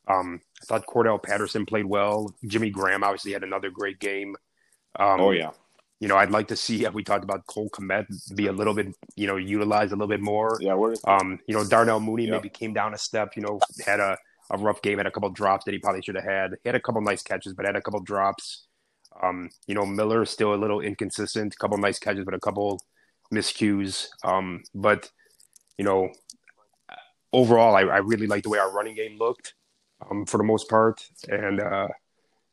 Um, 0.08 0.40
I 0.62 0.64
thought 0.66 0.86
Cordarrelle 0.86 1.22
Patterson 1.22 1.66
played 1.66 1.86
well. 1.86 2.34
Jimmy 2.46 2.70
Graham 2.70 3.02
obviously 3.02 3.32
had 3.32 3.42
another 3.42 3.70
great 3.70 3.98
game. 3.98 4.36
Um, 4.98 5.20
Oh 5.20 5.30
yeah. 5.30 5.50
You 6.00 6.08
know, 6.08 6.16
I'd 6.16 6.30
like 6.30 6.48
to 6.48 6.56
see, 6.56 6.86
we 6.88 7.04
talked 7.04 7.24
about 7.24 7.46
Cole 7.46 7.68
Kmet 7.68 8.06
be 8.34 8.46
a 8.46 8.52
little 8.52 8.72
bit, 8.72 8.94
you 9.16 9.26
know, 9.26 9.36
utilized 9.36 9.92
a 9.92 9.96
little 9.96 10.08
bit 10.08 10.20
more. 10.22 10.56
yeah, 10.60 10.74
we're 10.74 10.94
Um, 11.04 11.38
you 11.46 11.54
know, 11.54 11.62
Darnell 11.64 12.00
Mooney 12.00 12.24
Yeah. 12.24 12.32
maybe 12.32 12.48
came 12.48 12.72
down 12.72 12.94
a 12.94 12.98
step, 12.98 13.36
you 13.36 13.42
know, 13.42 13.60
had 13.84 14.00
a, 14.00 14.16
a 14.50 14.56
rough 14.56 14.80
game, 14.80 14.96
had 14.96 15.06
a 15.06 15.10
couple 15.10 15.28
drops 15.30 15.64
that 15.66 15.72
he 15.72 15.78
probably 15.78 16.00
should 16.00 16.14
have 16.14 16.24
had. 16.24 16.52
He 16.62 16.68
had 16.68 16.74
a 16.74 16.80
couple 16.80 17.02
nice 17.02 17.22
catches, 17.22 17.52
but 17.52 17.66
had 17.66 17.76
a 17.76 17.82
couple 17.82 18.00
drops. 18.00 18.66
Um, 19.22 19.50
you 19.66 19.74
know, 19.74 19.84
Miller 19.84 20.24
still 20.24 20.54
a 20.54 20.56
little 20.56 20.80
inconsistent, 20.80 21.54
a 21.54 21.56
couple 21.56 21.76
nice 21.78 21.98
catches, 21.98 22.24
but 22.24 22.34
a 22.34 22.40
couple 22.40 22.82
miscues. 23.32 24.08
Um, 24.24 24.62
but, 24.74 25.10
you 25.76 25.84
know, 25.84 26.10
overall, 27.32 27.76
I, 27.76 27.82
I 27.82 27.98
really 27.98 28.26
like 28.26 28.44
the 28.44 28.50
way 28.50 28.58
our 28.58 28.72
running 28.72 28.94
game 28.94 29.18
looked 29.18 29.54
um, 30.10 30.26
for 30.26 30.38
the 30.38 30.44
most 30.44 30.68
part. 30.68 31.06
And, 31.28 31.60
uh, 31.60 31.88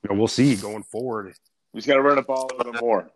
you 0.03 0.09
know, 0.09 0.19
we'll 0.19 0.27
see 0.27 0.55
going 0.55 0.83
forward. 0.83 1.33
we 1.73 1.79
just 1.79 1.87
got 1.87 1.95
to 1.95 2.01
run 2.01 2.15
the 2.17 2.21
ball 2.21 2.49
a 2.53 2.57
little 2.57 2.73
more. 2.81 3.09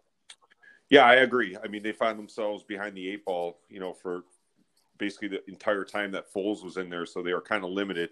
Yeah, 0.90 1.06
I 1.06 1.16
agree. 1.16 1.58
I 1.64 1.68
mean, 1.68 1.84
they 1.84 1.94
find 1.94 2.20
themselves 2.20 2.64
behind 2.64 2.96
the 2.96 3.10
eight 3.10 3.24
ball, 3.24 3.60
you 3.70 3.80
know, 3.80 3.94
for 3.94 4.24
basically 4.98 5.30
the 5.30 5.42
entire 5.50 5.86
time 5.86 6.12
that 6.12 6.32
Foles 6.34 6.64
was 6.64 6.78
in 6.78 6.90
there, 6.90 7.06
so 7.06 7.24
they 7.24 7.34
were 7.34 7.42
kind 7.42 7.64
of 7.64 7.72
limited. 7.72 8.10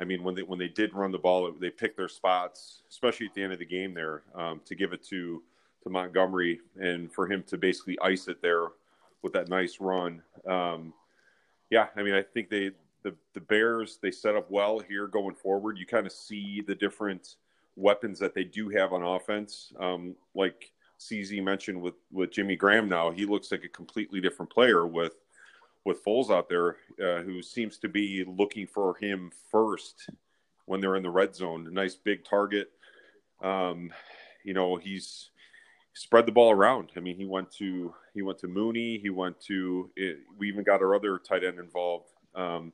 I 0.00 0.04
mean, 0.04 0.22
when 0.22 0.34
they 0.34 0.42
when 0.42 0.58
they 0.58 0.68
did 0.68 0.94
run 0.94 1.12
the 1.12 1.18
ball, 1.18 1.52
they 1.52 1.70
picked 1.70 1.96
their 1.96 2.08
spots, 2.08 2.82
especially 2.88 3.26
at 3.26 3.34
the 3.34 3.42
end 3.42 3.52
of 3.52 3.58
the 3.58 3.66
game 3.66 3.92
there, 3.92 4.22
um, 4.34 4.60
to 4.64 4.74
give 4.74 4.92
it 4.92 5.04
to 5.08 5.42
to 5.82 5.90
Montgomery 5.90 6.60
and 6.80 7.12
for 7.12 7.30
him 7.30 7.42
to 7.44 7.58
basically 7.58 7.98
ice 8.02 8.28
it 8.28 8.40
there 8.42 8.68
with 9.22 9.32
that 9.34 9.48
nice 9.48 9.78
run. 9.80 10.22
Um, 10.46 10.92
yeah, 11.70 11.88
I 11.96 12.02
mean, 12.02 12.14
I 12.14 12.22
think 12.22 12.48
they 12.48 12.70
the 13.02 13.14
the 13.34 13.40
Bears 13.40 13.98
they 14.02 14.10
set 14.10 14.36
up 14.36 14.50
well 14.50 14.78
here 14.78 15.06
going 15.06 15.34
forward. 15.34 15.78
You 15.78 15.86
kind 15.86 16.06
of 16.06 16.12
see 16.12 16.62
the 16.66 16.74
different 16.74 17.36
weapons 17.76 18.18
that 18.18 18.34
they 18.34 18.44
do 18.44 18.68
have 18.70 18.92
on 18.92 19.02
offense, 19.02 19.72
um, 19.78 20.14
like. 20.34 20.72
CZ 21.02 21.42
mentioned 21.42 21.80
with 21.80 21.94
with 22.12 22.30
Jimmy 22.30 22.56
Graham 22.56 22.86
now, 22.86 23.10
he 23.10 23.24
looks 23.24 23.50
like 23.50 23.64
a 23.64 23.70
completely 23.70 24.20
different 24.20 24.52
player 24.52 24.86
with 24.86 25.14
with 25.84 26.04
Foles 26.04 26.30
out 26.30 26.48
there, 26.48 26.76
uh, 27.02 27.22
who 27.22 27.42
seems 27.42 27.78
to 27.78 27.88
be 27.88 28.24
looking 28.26 28.66
for 28.66 28.96
him 29.00 29.30
first 29.50 30.10
when 30.66 30.80
they're 30.80 30.96
in 30.96 31.02
the 31.02 31.10
red 31.10 31.34
zone. 31.34 31.66
A 31.66 31.70
nice 31.70 31.94
big 31.94 32.24
target. 32.24 32.70
Um, 33.42 33.90
you 34.44 34.54
know, 34.54 34.76
he's 34.76 35.30
spread 35.94 36.26
the 36.26 36.32
ball 36.32 36.50
around. 36.50 36.90
I 36.96 37.00
mean, 37.00 37.16
he 37.16 37.26
went 37.26 37.50
to 37.52 37.94
he 38.14 38.22
went 38.22 38.38
to 38.40 38.48
Mooney. 38.48 38.98
He 38.98 39.10
went 39.10 39.40
to. 39.42 39.90
It, 39.96 40.18
we 40.38 40.48
even 40.48 40.64
got 40.64 40.82
our 40.82 40.94
other 40.94 41.18
tight 41.18 41.44
end 41.44 41.58
involved. 41.58 42.10
Um, 42.34 42.72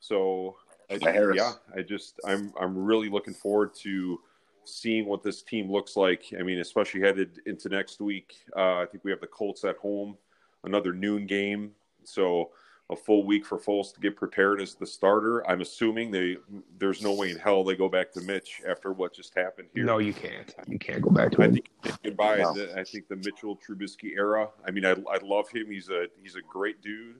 so 0.00 0.56
I, 0.90 0.98
yeah, 1.36 1.52
I 1.76 1.82
just 1.82 2.20
I'm 2.26 2.52
I'm 2.60 2.76
really 2.76 3.08
looking 3.08 3.34
forward 3.34 3.74
to 3.82 4.20
seeing 4.64 5.06
what 5.06 5.22
this 5.22 5.42
team 5.42 5.70
looks 5.70 5.96
like. 5.96 6.24
I 6.38 6.42
mean, 6.42 6.60
especially 6.60 7.00
headed 7.00 7.40
into 7.46 7.68
next 7.68 8.00
week. 8.00 8.34
Uh, 8.56 8.76
I 8.76 8.86
think 8.86 9.04
we 9.04 9.10
have 9.10 9.20
the 9.20 9.26
Colts 9.26 9.64
at 9.64 9.76
home, 9.76 10.16
another 10.64 10.92
noon 10.92 11.26
game. 11.26 11.72
So 12.08 12.50
a 12.90 12.96
full 12.96 13.24
week 13.24 13.44
for 13.44 13.58
Foles 13.58 13.92
to 13.94 14.00
get 14.00 14.16
prepared 14.16 14.60
as 14.60 14.74
the 14.74 14.86
starter. 14.86 15.48
I'm 15.48 15.60
assuming 15.60 16.10
they 16.10 16.38
there's 16.78 17.02
no 17.02 17.12
way 17.12 17.30
in 17.30 17.38
hell 17.38 17.62
they 17.62 17.76
go 17.76 17.88
back 17.88 18.12
to 18.12 18.20
Mitch 18.22 18.62
after 18.66 18.92
what 18.92 19.12
just 19.12 19.34
happened 19.34 19.68
here. 19.74 19.84
No, 19.84 19.98
you 19.98 20.14
can't. 20.14 20.54
You 20.66 20.78
can't 20.78 21.02
go 21.02 21.10
back 21.10 21.32
to 21.32 21.42
I 21.42 21.46
it. 21.46 21.52
think 21.52 21.70
goodbye. 22.02 22.38
No. 22.38 22.54
I 22.76 22.84
think 22.84 23.08
the 23.08 23.16
Mitchell 23.16 23.58
Trubisky 23.58 24.16
era. 24.16 24.48
I 24.66 24.70
mean, 24.70 24.86
I, 24.86 24.92
I 24.92 25.18
love 25.22 25.50
him. 25.50 25.70
He's 25.70 25.90
a 25.90 26.06
he's 26.22 26.34
a 26.34 26.42
great 26.42 26.80
dude, 26.80 27.16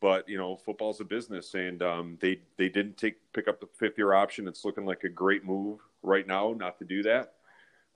but 0.00 0.28
you 0.28 0.38
know, 0.38 0.56
football's 0.56 1.00
a 1.00 1.04
business, 1.04 1.54
and 1.54 1.82
um, 1.82 2.18
they 2.20 2.40
they 2.56 2.68
didn't 2.68 2.96
take 2.96 3.16
pick 3.32 3.48
up 3.48 3.60
the 3.60 3.66
fifth 3.66 3.98
year 3.98 4.12
option. 4.14 4.46
It's 4.46 4.64
looking 4.64 4.86
like 4.86 5.02
a 5.02 5.08
great 5.08 5.44
move 5.44 5.80
right 6.04 6.26
now, 6.26 6.54
not 6.56 6.78
to 6.78 6.84
do 6.84 7.02
that. 7.02 7.32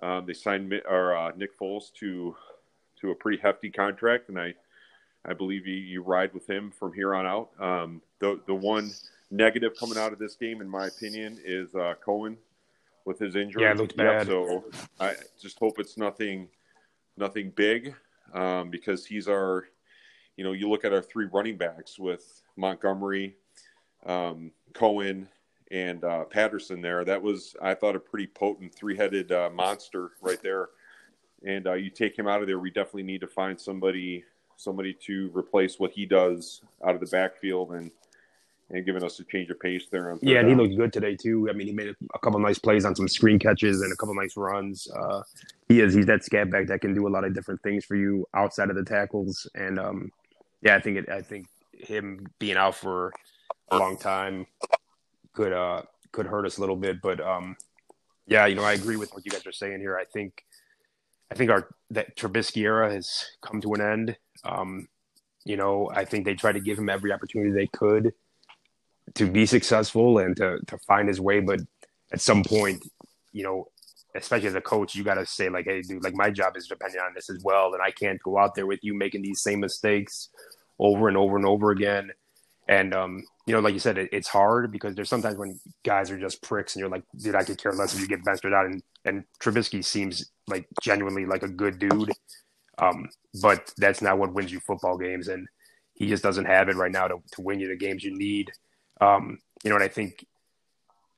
Um, 0.03 0.27
they 0.27 0.35
signed 0.35 0.73
or 0.89 1.17
uh, 1.17 1.31
Nick 1.37 1.57
Foles 1.57 1.93
to 1.95 2.35
to 3.01 3.11
a 3.13 3.15
pretty 3.15 3.39
hefty 3.41 3.71
contract, 3.71 4.29
and 4.29 4.39
I 4.41 4.55
I 5.25 5.35
believe 5.35 5.67
you, 5.67 5.75
you 5.75 6.03
ride 6.03 6.33
with 6.33 6.49
him 6.49 6.71
from 6.71 6.93
here 6.93 7.15
on 7.15 7.27
out. 7.27 7.51
Um, 7.61 8.03
the 8.21 8.41
the 8.47 8.55
one 8.55 8.91
negative 9.31 9.73
coming 9.79 9.99
out 9.99 10.13
of 10.13 10.19
this 10.19 10.37
game, 10.37 10.61
in 10.61 10.69
my 10.69 10.87
opinion, 10.87 11.39
is 11.45 11.75
uh, 11.75 11.95
Cohen 12.05 12.37
with 13.05 13.19
his 13.19 13.37
injury. 13.37 13.63
Yeah, 13.63 13.73
it 13.73 13.77
looked 13.77 13.97
bad. 13.97 14.27
so 14.27 14.65
I 15.01 15.15
just 15.41 15.59
hope 15.59 15.79
it's 15.79 15.97
nothing 15.97 16.49
nothing 17.17 17.53
big 17.55 17.95
um, 18.35 18.71
because 18.71 19.05
he's 19.05 19.29
our 19.29 19.67
you 20.37 20.45
know 20.45 20.53
you 20.53 20.69
look 20.69 20.85
at 20.85 20.93
our 20.93 21.03
three 21.03 21.27
running 21.33 21.57
backs 21.57 21.99
with 21.99 22.43
Montgomery, 22.57 23.35
um, 24.07 24.53
Cohen, 24.73 25.29
and 25.71 26.05
uh, 26.05 26.25
Patterson 26.25 26.81
there. 26.81 27.05
That 27.05 27.23
was 27.23 27.57
I 27.61 27.75
thought 27.75 27.97
a 27.97 28.01
pretty 28.01 28.27
potent 28.27 28.75
three 28.75 28.97
headed 28.97 29.33
uh, 29.33 29.51
monster 29.53 30.13
right 30.21 30.43
there. 30.43 30.69
And 31.45 31.69
uh, 31.69 31.75
you 31.75 31.89
take 31.89 32.19
him 32.19 32.27
out 32.27 32.41
of 32.41 32.49
there, 32.49 32.59
we 32.59 32.71
definitely 32.71 33.05
need 33.05 33.21
to 33.21 33.29
find 33.29 33.61
somebody 33.61 34.25
somebody 34.59 34.93
to 34.93 35.31
replace 35.35 35.79
what 35.79 35.93
he 35.93 36.05
does 36.05 36.61
out 36.85 36.95
of 36.95 37.01
the 37.01 37.07
backfield 37.07 37.73
and 37.73 37.91
and 38.71 38.85
giving 38.85 39.03
us 39.03 39.19
a 39.19 39.25
change 39.25 39.49
of 39.49 39.59
pace 39.59 39.87
there. 39.91 40.11
On 40.11 40.19
yeah, 40.21 40.41
and 40.41 40.49
he 40.49 40.55
looked 40.55 40.77
good 40.77 40.93
today 40.93 41.17
too. 41.17 41.49
I 41.49 41.55
mean, 41.55 41.69
he 41.69 41.73
made 41.73 41.95
a 42.15 42.19
couple 42.19 42.39
nice 42.39 42.59
plays 42.59 42.85
on 42.85 42.95
some 42.95 43.09
screen 43.09 43.39
catches 43.39 43.81
and 43.81 43.91
a 43.91 43.97
couple 43.97 44.15
nice 44.15 44.37
runs. 44.37 44.87
Uh, 44.91 45.23
he 45.69 45.81
is 45.81 45.95
he's 45.95 46.05
that 46.07 46.23
scat 46.23 46.51
back 46.51 46.67
that 46.67 46.83
can 46.83 46.93
do 46.93 47.09
a 47.09 47.09
lot 47.09 47.25
of 47.25 47.35
different 47.35 47.63
things 47.63 47.85
for 47.85 47.97
you 47.97 48.27
outside 48.35 48.69
of 48.69 48.77
the 48.77 48.85
tackles. 48.85 49.49
And 49.55 49.79
um, 49.79 50.13
yeah, 50.61 50.77
I 50.77 50.81
think 50.81 50.99
it. 50.99 51.09
I 51.09 51.23
think 51.23 51.47
him 51.73 52.27
being 52.39 52.57
out 52.57 52.75
for 52.75 53.13
a 53.71 53.79
long 53.79 53.97
time 53.97 54.47
could 55.33 55.53
uh 55.53 55.83
could 56.13 56.27
hurt 56.27 56.45
us 56.45 56.59
a 56.59 56.61
little 56.61 56.77
bit. 56.77 57.01
But 57.01 57.21
um, 57.21 57.57
yeah, 58.27 58.45
you 58.45 58.55
know, 58.55 58.65
I 58.65 58.75
agree 58.75 58.97
with 58.97 59.15
what 59.15 59.25
you 59.25 59.31
guys 59.31 59.47
are 59.47 59.53
saying 59.53 59.81
here. 59.81 59.97
I 59.97 60.05
think 60.05 60.45
I 61.31 61.35
think 61.35 61.51
our 61.51 61.69
that 61.91 62.17
Trubisky 62.17 62.63
era 62.63 62.93
has 62.93 63.27
come 63.43 63.61
to 63.61 63.75
an 63.75 63.81
end. 63.81 64.17
Um, 64.45 64.89
you 65.45 65.57
know, 65.57 65.91
I 65.95 66.05
think 66.05 66.25
they 66.25 66.35
tried 66.35 66.53
to 66.53 66.61
give 66.61 66.79
him 66.79 66.89
every 66.89 67.13
opportunity 67.13 67.51
they 67.51 67.67
could 67.67 68.13
to 69.15 69.27
be 69.27 69.47
successful 69.47 70.19
and 70.19 70.37
to 70.37 70.59
to 70.67 70.79
find 70.79 71.09
his 71.09 71.21
way. 71.21 71.41
But 71.41 71.61
at 72.13 72.21
some 72.21 72.43
point, 72.45 72.85
you 73.33 73.43
know, 73.43 73.69
especially 74.15 74.49
as 74.49 74.55
a 74.55 74.61
coach, 74.61 74.95
you 74.95 75.05
got 75.05 75.15
to 75.15 75.27
say 75.27 75.49
like, 75.49 75.67
"Hey, 75.67 75.83
dude, 75.83 76.05
like 76.05 76.15
my 76.15 76.31
job 76.31 76.57
is 76.57 76.67
dependent 76.67 77.03
on 77.03 77.15
this 77.15 77.31
as 77.31 77.43
well, 77.43 77.73
and 77.75 77.83
I 77.83 77.91
can't 77.91 78.23
go 78.23 78.39
out 78.39 78.55
there 78.55 78.67
with 78.67 78.81
you 78.83 78.95
making 78.95 79.23
these 79.23 79.41
same 79.41 79.61
mistakes 79.61 80.29
over 80.79 81.09
and 81.09 81.17
over 81.17 81.37
and 81.37 81.47
over 81.47 81.71
again." 81.71 82.13
And 82.69 82.95
um, 82.95 83.25
you 83.49 83.55
know, 83.55 83.61
like 83.61 83.73
you 83.73 83.81
said, 83.81 83.97
it, 83.97 84.11
it's 84.13 84.29
hard 84.29 84.71
because 84.71 84.95
there's 84.95 85.09
sometimes 85.09 85.39
when 85.39 85.59
guys 85.83 86.11
are 86.11 86.19
just 86.19 86.43
pricks, 86.43 86.75
and 86.75 86.81
you're 86.81 86.91
like, 86.91 87.05
"Dude, 87.17 87.35
I 87.35 87.45
could 87.45 87.57
care 87.57 87.73
less 87.73 87.95
if 87.95 88.01
you 88.01 88.07
get 88.07 88.23
benched 88.23 88.45
or 88.45 88.51
not." 88.51 88.67
And 88.67 88.83
and 89.07 89.25
Trubisky 89.41 89.83
seems 89.83 90.31
like 90.49 90.67
genuinely 90.83 91.25
like 91.25 91.43
a 91.43 91.49
good 91.49 91.79
dude, 91.79 92.13
um, 92.77 93.09
but 93.41 93.73
that's 93.79 94.03
not 94.03 94.19
what 94.19 94.35
wins 94.35 94.53
you 94.53 94.61
football 94.61 94.99
games, 94.99 95.29
and 95.29 95.49
he 95.95 96.09
just 96.09 96.23
doesn't 96.23 96.45
have 96.45 96.69
it 96.69 96.77
right 96.77 96.93
now 96.93 97.09
to 97.09 97.23
to 97.33 97.41
win 97.41 97.59
you 97.59 97.69
the 97.69 97.77
games 97.77 98.05
you 98.05 98.15
need. 98.15 98.53
Um, 99.01 99.39
you 99.65 99.71
know, 99.71 99.77
and 99.77 99.85
I 99.85 99.89
think 99.89 100.27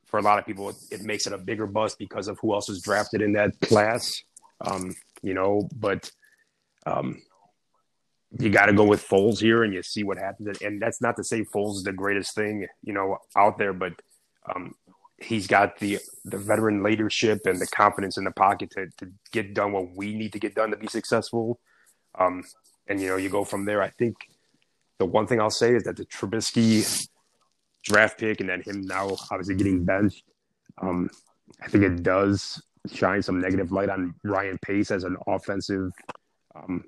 for 0.06 0.20
a 0.20 0.22
lot 0.22 0.38
of 0.38 0.46
people, 0.46 0.68
it, 0.68 0.76
it, 0.92 1.02
makes 1.02 1.26
it 1.26 1.32
a 1.32 1.38
bigger 1.38 1.66
bust 1.66 1.98
because 1.98 2.28
of 2.28 2.38
who 2.40 2.54
else 2.54 2.68
was 2.68 2.80
drafted 2.80 3.22
in 3.22 3.32
that 3.32 3.58
class. 3.60 4.22
Um, 4.60 4.94
you 5.22 5.34
know, 5.34 5.68
but 5.74 6.10
um, 6.86 7.22
you 8.38 8.50
got 8.50 8.66
to 8.66 8.72
go 8.72 8.84
with 8.84 9.06
Foles 9.06 9.40
here, 9.40 9.64
and 9.64 9.74
you 9.74 9.82
see 9.82 10.04
what 10.04 10.18
happens. 10.18 10.60
And 10.62 10.80
that's 10.80 11.00
not 11.00 11.16
to 11.16 11.24
say 11.24 11.42
Foles 11.42 11.76
is 11.76 11.82
the 11.82 11.92
greatest 11.92 12.34
thing 12.34 12.66
you 12.82 12.92
know 12.92 13.18
out 13.36 13.58
there, 13.58 13.72
but 13.72 13.92
um, 14.54 14.74
he's 15.18 15.46
got 15.46 15.78
the 15.78 15.98
the 16.24 16.38
veteran 16.38 16.82
leadership 16.82 17.40
and 17.44 17.60
the 17.60 17.66
confidence 17.66 18.16
in 18.16 18.24
the 18.24 18.30
pocket 18.30 18.70
to 18.72 18.88
to 18.98 19.10
get 19.32 19.54
done 19.54 19.72
what 19.72 19.94
we 19.94 20.14
need 20.14 20.32
to 20.32 20.38
get 20.38 20.54
done 20.54 20.70
to 20.70 20.76
be 20.76 20.86
successful. 20.86 21.58
Um, 22.18 22.44
and 22.86 23.00
you 23.00 23.08
know, 23.08 23.16
you 23.16 23.28
go 23.28 23.44
from 23.44 23.64
there. 23.64 23.82
I 23.82 23.90
think 23.90 24.16
the 24.98 25.06
one 25.06 25.26
thing 25.26 25.40
I'll 25.40 25.50
say 25.50 25.74
is 25.74 25.84
that 25.84 25.96
the 25.96 26.04
Trubisky 26.04 27.08
draft 27.82 28.18
pick 28.18 28.40
and 28.40 28.48
then 28.48 28.62
him 28.62 28.82
now 28.82 29.16
obviously 29.30 29.54
getting 29.54 29.84
benched, 29.84 30.22
um, 30.82 31.08
I 31.62 31.68
think 31.68 31.84
it 31.84 32.02
does 32.02 32.62
shine 32.92 33.22
some 33.22 33.40
negative 33.40 33.72
light 33.72 33.88
on 33.88 34.14
Ryan 34.24 34.58
Pace 34.58 34.90
as 34.90 35.04
an 35.04 35.16
offensive 35.26 35.90
um, 36.54 36.84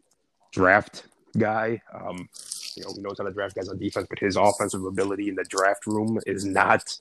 draft 0.52 1.04
guy. 1.37 1.81
Um, 1.93 2.29
you 2.77 2.85
know, 2.85 2.93
we 2.97 3.03
knows 3.03 3.19
how 3.19 3.25
to 3.25 3.33
draft 3.33 3.55
guys 3.55 3.69
on 3.69 3.79
defense, 3.79 4.07
but 4.09 4.19
his 4.19 4.37
offensive 4.37 4.85
ability 4.85 5.29
in 5.29 5.35
the 5.35 5.45
draft 5.45 5.87
room 5.87 6.19
is 6.27 6.45
not 6.45 6.99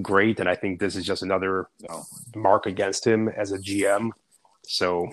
great. 0.00 0.40
And 0.40 0.48
I 0.48 0.54
think 0.54 0.80
this 0.80 0.96
is 0.96 1.04
just 1.04 1.22
another 1.22 1.68
uh, 1.88 2.02
mark 2.34 2.66
against 2.66 3.06
him 3.06 3.28
as 3.28 3.52
a 3.52 3.58
GM. 3.58 4.10
So, 4.64 5.10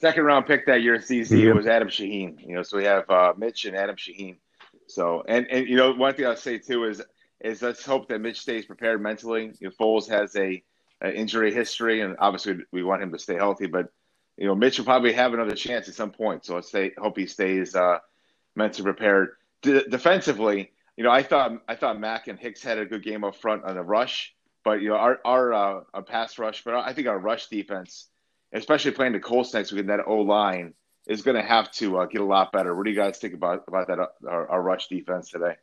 second 0.00 0.24
round 0.24 0.46
pick 0.46 0.66
that 0.66 0.82
year 0.82 0.94
in 0.94 1.00
CZ 1.00 1.42
yeah. 1.42 1.52
was 1.52 1.66
Adam 1.66 1.88
Shaheen. 1.88 2.46
You 2.46 2.56
know, 2.56 2.62
so 2.62 2.76
we 2.76 2.84
have 2.84 3.08
uh, 3.10 3.32
Mitch 3.36 3.64
and 3.64 3.76
Adam 3.76 3.96
Shaheen. 3.96 4.36
So, 4.86 5.24
and 5.26 5.46
and 5.50 5.66
you 5.66 5.76
know, 5.76 5.92
one 5.92 6.14
thing 6.14 6.26
I'll 6.26 6.36
say 6.36 6.58
too 6.58 6.84
is 6.84 7.02
is 7.40 7.62
let's 7.62 7.84
hope 7.84 8.08
that 8.08 8.20
Mitch 8.20 8.40
stays 8.40 8.66
prepared 8.66 9.02
mentally. 9.02 9.52
You 9.58 9.68
know, 9.68 9.70
Foles 9.70 10.08
has 10.08 10.36
a, 10.36 10.62
a 11.00 11.12
injury 11.12 11.52
history, 11.52 12.00
and 12.00 12.16
obviously 12.18 12.58
we 12.72 12.82
want 12.82 13.02
him 13.02 13.12
to 13.12 13.18
stay 13.18 13.34
healthy. 13.34 13.66
But 13.66 13.88
you 14.36 14.46
know, 14.46 14.54
Mitch 14.54 14.78
will 14.78 14.84
probably 14.84 15.12
have 15.12 15.34
another 15.34 15.54
chance 15.54 15.88
at 15.88 15.94
some 15.94 16.10
point. 16.10 16.44
So 16.44 16.54
let's 16.54 16.70
say 16.70 16.92
hope 16.98 17.16
he 17.16 17.26
stays 17.26 17.74
uh, 17.74 17.98
mentally 18.56 18.84
prepared. 18.84 19.36
D- 19.62 19.84
defensively, 19.88 20.72
you 20.96 21.04
know, 21.04 21.10
I 21.10 21.22
thought 21.22 21.62
I 21.68 21.74
thought 21.74 21.98
Mack 21.98 22.28
and 22.28 22.38
Hicks 22.38 22.62
had 22.62 22.78
a 22.78 22.86
good 22.86 23.02
game 23.02 23.24
up 23.24 23.36
front 23.36 23.64
on 23.64 23.74
the 23.74 23.82
rush, 23.82 24.34
but 24.64 24.80
you 24.80 24.88
know, 24.88 24.96
our 24.96 25.20
our, 25.24 25.52
uh, 25.52 25.80
our 25.92 26.02
pass 26.02 26.38
rush, 26.38 26.64
but 26.64 26.74
I 26.74 26.92
think 26.92 27.08
our 27.08 27.18
rush 27.18 27.48
defense, 27.48 28.08
especially 28.52 28.92
playing 28.92 29.12
the 29.12 29.20
Colts 29.20 29.54
next 29.54 29.72
week 29.72 29.82
in 29.82 29.86
that 29.86 30.06
O 30.06 30.18
line 30.18 30.74
is 31.06 31.22
going 31.22 31.36
to 31.36 31.42
have 31.42 31.70
to 31.72 31.98
uh, 31.98 32.06
get 32.06 32.20
a 32.20 32.24
lot 32.24 32.52
better. 32.52 32.74
What 32.74 32.84
do 32.84 32.90
you 32.90 32.96
guys 32.96 33.18
think 33.18 33.34
about 33.34 33.64
about 33.68 33.88
that 33.88 33.98
uh, 33.98 34.06
our, 34.28 34.48
our 34.48 34.62
rush 34.62 34.88
defense 34.88 35.30
today? 35.30 35.56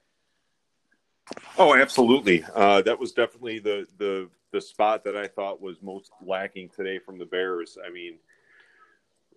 Oh, 1.58 1.76
absolutely. 1.76 2.44
Uh, 2.54 2.82
that 2.82 3.00
was 3.00 3.12
definitely 3.12 3.60
the 3.60 3.88
the 3.98 4.30
the 4.52 4.62
spot 4.62 5.04
that 5.06 5.16
I 5.16 5.28
thought 5.28 5.62
was 5.62 5.82
most 5.82 6.12
lacking 6.22 6.70
today 6.70 7.00
from 7.00 7.18
the 7.18 7.26
Bears. 7.26 7.78
I 7.86 7.90
mean, 7.90 8.18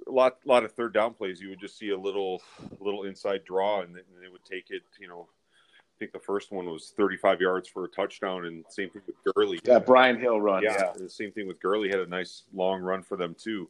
a 0.06 0.10
lot 0.10 0.38
lot 0.44 0.64
of 0.64 0.72
third 0.72 0.92
down 0.92 1.14
plays. 1.14 1.40
You 1.40 1.50
would 1.50 1.60
just 1.60 1.78
see 1.78 1.90
a 1.90 1.98
little 1.98 2.42
little 2.80 3.04
inside 3.04 3.44
draw, 3.44 3.82
and 3.82 3.94
they 3.94 4.28
would 4.28 4.44
take 4.44 4.70
it. 4.70 4.82
You 4.98 5.08
know, 5.08 5.28
I 5.28 5.98
think 5.98 6.12
the 6.12 6.18
first 6.18 6.52
one 6.52 6.66
was 6.66 6.92
35 6.96 7.40
yards 7.40 7.68
for 7.68 7.84
a 7.84 7.88
touchdown, 7.88 8.46
and 8.46 8.64
same 8.68 8.90
thing 8.90 9.02
with 9.06 9.34
Gurley. 9.34 9.60
Yeah, 9.64 9.78
Brian 9.78 10.18
Hill 10.18 10.40
run. 10.40 10.62
Yeah, 10.62 10.76
yeah. 10.78 10.92
the 10.96 11.08
same 11.08 11.32
thing 11.32 11.46
with 11.46 11.60
Gurley 11.60 11.88
had 11.88 12.00
a 12.00 12.06
nice 12.06 12.42
long 12.52 12.80
run 12.80 13.02
for 13.02 13.16
them 13.16 13.34
too. 13.38 13.68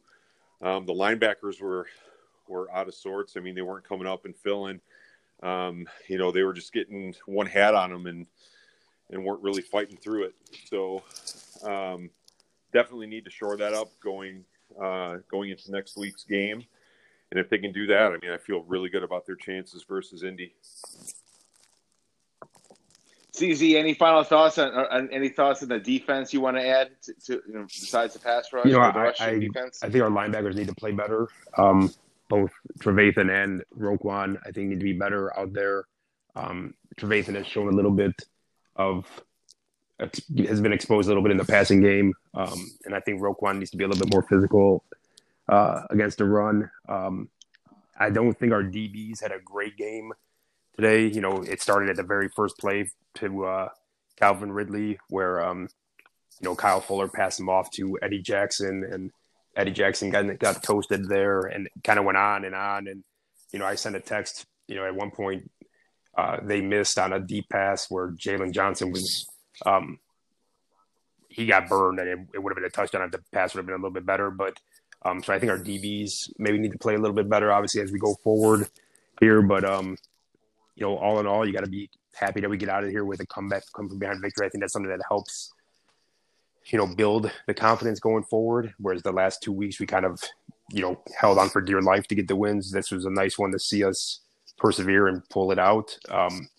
Um, 0.61 0.85
the 0.85 0.93
linebackers 0.93 1.61
were 1.61 1.87
were 2.47 2.71
out 2.71 2.87
of 2.87 2.95
sorts. 2.95 3.37
I 3.37 3.39
mean, 3.39 3.55
they 3.55 3.61
weren't 3.61 3.87
coming 3.87 4.07
up 4.07 4.25
and 4.25 4.35
filling. 4.35 4.81
Um, 5.43 5.87
you 6.07 6.17
know, 6.17 6.31
they 6.31 6.43
were 6.43 6.53
just 6.53 6.73
getting 6.73 7.13
one 7.25 7.45
hat 7.45 7.75
on 7.75 7.91
them 7.91 8.07
and 8.07 8.27
and 9.11 9.23
weren't 9.23 9.43
really 9.43 9.61
fighting 9.61 9.97
through 9.97 10.23
it. 10.23 10.35
So 10.69 11.03
um, 11.63 12.09
definitely 12.73 13.07
need 13.07 13.25
to 13.25 13.31
shore 13.31 13.55
that 13.57 13.73
up 13.73 13.91
going 14.01 14.43
uh, 14.81 15.17
going 15.29 15.51
into 15.51 15.71
next 15.71 15.97
week's 15.97 16.23
game. 16.23 16.63
And 17.31 17.39
if 17.39 17.49
they 17.49 17.57
can 17.57 17.71
do 17.71 17.87
that, 17.87 18.11
I 18.11 18.17
mean, 18.21 18.31
I 18.31 18.37
feel 18.37 18.63
really 18.63 18.89
good 18.89 19.03
about 19.03 19.25
their 19.25 19.35
chances 19.35 19.83
versus 19.87 20.23
Indy. 20.23 20.53
CZ, 23.35 23.75
any 23.75 23.93
final 23.93 24.23
thoughts 24.23 24.57
on, 24.57 24.71
on, 24.71 25.09
any 25.11 25.29
thoughts 25.29 25.61
on 25.61 25.69
the 25.69 25.79
defense 25.79 26.33
you 26.33 26.39
want 26.39 26.55
to 26.55 26.65
add 26.65 26.91
to, 27.01 27.13
to 27.25 27.33
you 27.47 27.53
know, 27.53 27.63
besides 27.63 28.13
the 28.13 28.19
pass 28.19 28.53
rush? 28.53 28.65
You 28.65 28.73
know, 28.73 28.79
I, 28.79 29.07
I, 29.19 29.27
I, 29.27 29.39
think 29.39 30.03
our 30.03 30.09
linebackers 30.09 30.55
need 30.55 30.67
to 30.67 30.75
play 30.75 30.91
better. 30.91 31.27
Um, 31.57 31.93
both 32.29 32.51
Trevathan 32.79 33.29
and 33.29 33.63
Roquan, 33.77 34.37
I 34.45 34.51
think, 34.51 34.69
need 34.69 34.79
to 34.79 34.85
be 34.85 34.93
better 34.93 35.37
out 35.37 35.51
there. 35.51 35.85
Um, 36.35 36.73
Trevathan 36.97 37.35
has 37.35 37.45
shown 37.45 37.67
a 37.67 37.75
little 37.75 37.91
bit 37.91 38.15
of 38.75 39.05
has 39.99 40.61
been 40.61 40.73
exposed 40.73 41.07
a 41.07 41.09
little 41.09 41.23
bit 41.23 41.31
in 41.31 41.37
the 41.37 41.45
passing 41.45 41.81
game, 41.81 42.13
um, 42.33 42.65
and 42.85 42.93
I 42.93 42.99
think 42.99 43.21
Roquan 43.21 43.59
needs 43.59 43.71
to 43.71 43.77
be 43.77 43.83
a 43.83 43.87
little 43.87 44.03
bit 44.03 44.13
more 44.13 44.23
physical 44.23 44.83
uh, 45.47 45.83
against 45.89 46.17
the 46.17 46.25
run. 46.25 46.69
Um, 46.87 47.29
I 47.97 48.09
don't 48.09 48.37
think 48.37 48.51
our 48.51 48.63
DBs 48.63 49.21
had 49.21 49.31
a 49.31 49.39
great 49.39 49.77
game 49.77 50.11
today. 50.75 51.07
You 51.07 51.21
know, 51.21 51.43
it 51.43 51.61
started 51.61 51.89
at 51.89 51.95
the 51.95 52.03
very 52.03 52.29
first 52.35 52.57
play 52.57 52.89
to 53.15 53.45
uh, 53.45 53.69
Calvin 54.17 54.51
Ridley, 54.51 54.99
where 55.09 55.45
um, 55.45 55.69
you 56.41 56.49
know 56.49 56.55
Kyle 56.55 56.81
Fuller 56.81 57.07
passed 57.07 57.39
him 57.39 57.49
off 57.49 57.71
to 57.71 57.97
Eddie 58.01 58.21
Jackson, 58.21 58.87
and 58.91 59.11
Eddie 59.55 59.71
Jackson 59.71 60.09
got 60.09 60.39
got 60.39 60.63
toasted 60.63 61.07
there, 61.07 61.41
and 61.41 61.69
kind 61.83 61.99
of 61.99 62.05
went 62.05 62.17
on 62.17 62.43
and 62.43 62.55
on. 62.55 62.87
And 62.87 63.03
you 63.53 63.59
know, 63.59 63.65
I 63.65 63.75
sent 63.75 63.95
a 63.95 64.01
text. 64.01 64.45
You 64.67 64.75
know, 64.75 64.85
at 64.85 64.95
one 64.95 65.11
point 65.11 65.49
uh, 66.17 66.37
they 66.41 66.59
missed 66.61 66.97
on 66.97 67.13
a 67.13 67.19
deep 67.19 67.49
pass 67.49 67.89
where 67.89 68.11
Jaylon 68.11 68.51
Johnson 68.51 68.91
was. 68.91 69.27
Um, 69.65 69.99
he 71.29 71.45
got 71.45 71.67
burned, 71.67 71.99
and 71.99 72.07
it, 72.07 72.19
it, 72.35 72.39
would 72.43 72.51
have 72.51 72.55
been 72.55 72.65
a 72.65 72.69
touchdown 72.69 73.03
if 73.03 73.11
the 73.11 73.21
pass 73.33 73.53
would 73.53 73.59
have 73.59 73.65
been 73.65 73.75
a 73.75 73.77
little 73.77 73.91
bit 73.91 74.05
better. 74.05 74.31
But 74.31 74.57
um, 75.03 75.21
so 75.21 75.33
I 75.33 75.39
think 75.39 75.51
our 75.51 75.59
DBs 75.59 76.31
maybe 76.39 76.57
need 76.57 76.71
to 76.71 76.77
play 76.77 76.95
a 76.95 76.99
little 76.99 77.15
bit 77.15 77.29
better, 77.29 77.51
obviously, 77.51 77.81
as 77.81 77.91
we 77.91 77.99
go 77.99 78.15
forward 78.23 78.69
here. 79.19 79.41
But 79.41 79.65
um, 79.65 79.97
you 80.75 80.85
know, 80.85 80.97
all 80.97 81.19
in 81.19 81.27
all, 81.27 81.45
you 81.45 81.53
got 81.53 81.63
to 81.63 81.69
be 81.69 81.89
happy 82.15 82.41
that 82.41 82.49
we 82.49 82.57
get 82.57 82.69
out 82.69 82.83
of 82.83 82.89
here 82.89 83.05
with 83.05 83.19
a 83.19 83.25
comeback, 83.25 83.63
come 83.75 83.89
from 83.89 83.99
behind 83.99 84.21
victory. 84.21 84.45
I 84.45 84.49
think 84.49 84.61
that's 84.61 84.73
something 84.73 84.89
that 84.89 85.01
helps, 85.07 85.53
you 86.67 86.77
know, 86.77 86.87
build 86.87 87.31
the 87.47 87.53
confidence 87.53 87.99
going 87.99 88.23
forward. 88.23 88.73
Whereas 88.77 89.03
the 89.03 89.11
last 89.11 89.41
two 89.41 89.51
weeks, 89.51 89.79
we 89.79 89.85
kind 89.85 90.05
of, 90.05 90.21
you 90.71 90.81
know, 90.81 91.01
held 91.19 91.37
on 91.37 91.49
for 91.49 91.61
dear 91.61 91.81
life 91.81 92.07
to 92.07 92.15
get 92.15 92.27
the 92.27 92.35
wins. 92.35 92.71
This 92.71 92.91
was 92.91 93.05
a 93.05 93.09
nice 93.09 93.37
one 93.37 93.51
to 93.51 93.59
see 93.59 93.83
us 93.83 94.21
persevere 94.57 95.07
and 95.07 95.27
pull 95.29 95.51
it 95.51 95.59
out. 95.59 95.97
Um, 96.09 96.49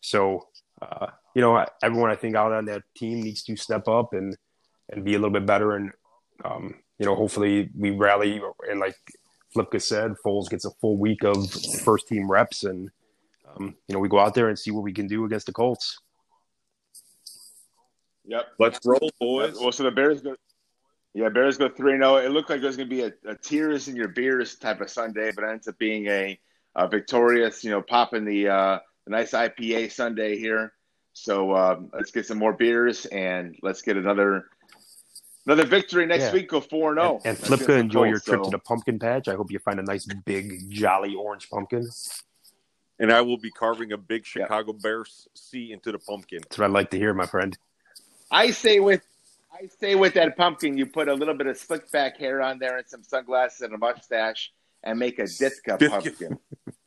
so, 0.00 0.48
uh, 0.80 1.08
you 1.38 1.42
know, 1.42 1.64
everyone 1.84 2.10
I 2.10 2.16
think 2.16 2.34
out 2.34 2.50
on 2.50 2.64
that 2.64 2.82
team 2.96 3.20
needs 3.20 3.44
to 3.44 3.54
step 3.54 3.86
up 3.86 4.12
and 4.12 4.36
and 4.90 5.04
be 5.04 5.14
a 5.14 5.18
little 5.18 5.30
bit 5.30 5.46
better. 5.46 5.76
And 5.76 5.92
um, 6.44 6.74
you 6.98 7.06
know, 7.06 7.14
hopefully 7.14 7.70
we 7.78 7.90
rally. 7.90 8.42
And 8.68 8.80
like 8.80 8.96
Flipka 9.54 9.80
said, 9.80 10.16
Foles 10.26 10.50
gets 10.50 10.64
a 10.64 10.72
full 10.80 10.98
week 10.98 11.22
of 11.22 11.48
first 11.84 12.08
team 12.08 12.28
reps, 12.28 12.64
and 12.64 12.90
um, 13.54 13.76
you 13.86 13.94
know, 13.94 14.00
we 14.00 14.08
go 14.08 14.18
out 14.18 14.34
there 14.34 14.48
and 14.48 14.58
see 14.58 14.72
what 14.72 14.82
we 14.82 14.92
can 14.92 15.06
do 15.06 15.26
against 15.26 15.46
the 15.46 15.52
Colts. 15.52 16.00
Yep, 18.24 18.44
let's 18.58 18.80
roll, 18.84 19.08
boys. 19.20 19.60
Well, 19.60 19.70
so 19.70 19.84
the 19.84 19.92
Bears 19.92 20.20
go. 20.20 20.34
Yeah, 21.14 21.28
Bears 21.28 21.56
go 21.56 21.68
three 21.68 21.98
zero. 21.98 22.14
Oh. 22.14 22.16
It 22.16 22.32
looked 22.32 22.50
like 22.50 22.62
it 22.62 22.66
was 22.66 22.76
going 22.76 22.88
to 22.88 22.96
be 22.96 23.02
a, 23.02 23.12
a, 23.30 23.36
tears 23.36 23.86
in 23.86 23.94
your 23.94 24.08
beers 24.08 24.56
type 24.56 24.80
of 24.80 24.90
Sunday, 24.90 25.30
but 25.30 25.44
it 25.44 25.50
ends 25.50 25.68
up 25.68 25.78
being 25.78 26.08
a, 26.08 26.36
a 26.74 26.88
victorious. 26.88 27.62
You 27.62 27.70
know, 27.70 27.80
popping 27.80 28.24
the 28.24 28.48
uh, 28.48 28.78
the 29.04 29.12
nice 29.12 29.30
IPA 29.30 29.92
Sunday 29.92 30.36
here. 30.36 30.72
So 31.22 31.54
um, 31.56 31.90
let's 31.92 32.10
get 32.10 32.26
some 32.26 32.38
more 32.38 32.52
beers 32.52 33.06
and 33.06 33.56
let's 33.62 33.82
get 33.82 33.96
another 33.96 34.46
another 35.46 35.64
victory 35.64 36.06
next 36.06 36.24
yeah. 36.24 36.32
week. 36.32 36.48
Go 36.48 36.60
four 36.60 36.92
and 36.92 37.00
zero. 37.00 37.20
And, 37.24 37.36
and 37.36 37.38
Flipka, 37.38 37.78
enjoy 37.78 38.04
your 38.04 38.20
trip 38.20 38.40
so. 38.40 38.44
to 38.44 38.50
the 38.50 38.58
pumpkin 38.58 38.98
patch. 38.98 39.26
I 39.26 39.34
hope 39.34 39.50
you 39.50 39.58
find 39.58 39.80
a 39.80 39.82
nice 39.82 40.06
big 40.24 40.70
jolly 40.70 41.14
orange 41.14 41.50
pumpkin. 41.50 41.88
And 43.00 43.12
I 43.12 43.20
will 43.20 43.36
be 43.36 43.50
carving 43.50 43.92
a 43.92 43.96
big 43.96 44.26
Chicago 44.26 44.72
yeah. 44.72 44.80
Bears 44.80 45.28
C 45.34 45.72
into 45.72 45.92
the 45.92 45.98
pumpkin. 45.98 46.40
That's 46.42 46.58
what 46.58 46.66
I 46.66 46.68
like 46.68 46.90
to 46.90 46.96
hear, 46.96 47.12
my 47.14 47.26
friend. 47.26 47.56
I 48.30 48.52
say 48.52 48.78
with 48.78 49.02
I 49.52 49.68
say 49.80 49.96
with 49.96 50.14
that 50.14 50.36
pumpkin, 50.36 50.78
you 50.78 50.86
put 50.86 51.08
a 51.08 51.14
little 51.14 51.34
bit 51.34 51.48
of 51.48 51.56
slick 51.56 51.90
back 51.90 52.16
hair 52.18 52.42
on 52.42 52.58
there 52.60 52.78
and 52.78 52.88
some 52.88 53.02
sunglasses 53.02 53.62
and 53.62 53.74
a 53.74 53.78
mustache, 53.78 54.52
and 54.84 54.98
make 54.98 55.18
a 55.18 55.22
Ditka 55.22 55.88
pumpkin. 55.90 56.38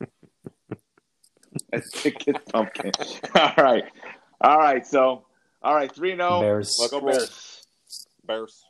a 1.72 1.78
Ditka 1.78 2.38
pumpkin. 2.50 2.92
All 3.34 3.64
right. 3.64 3.84
All 4.42 4.58
right, 4.58 4.86
so 4.86 5.24
all 5.62 5.74
right, 5.74 5.90
three 5.90 6.16
zero. 6.16 6.28
Oh. 6.28 6.40
Bears. 6.40 6.76
Let's 6.80 6.92
go 6.92 7.00
Bears. 7.00 7.66
Bears. 8.26 8.64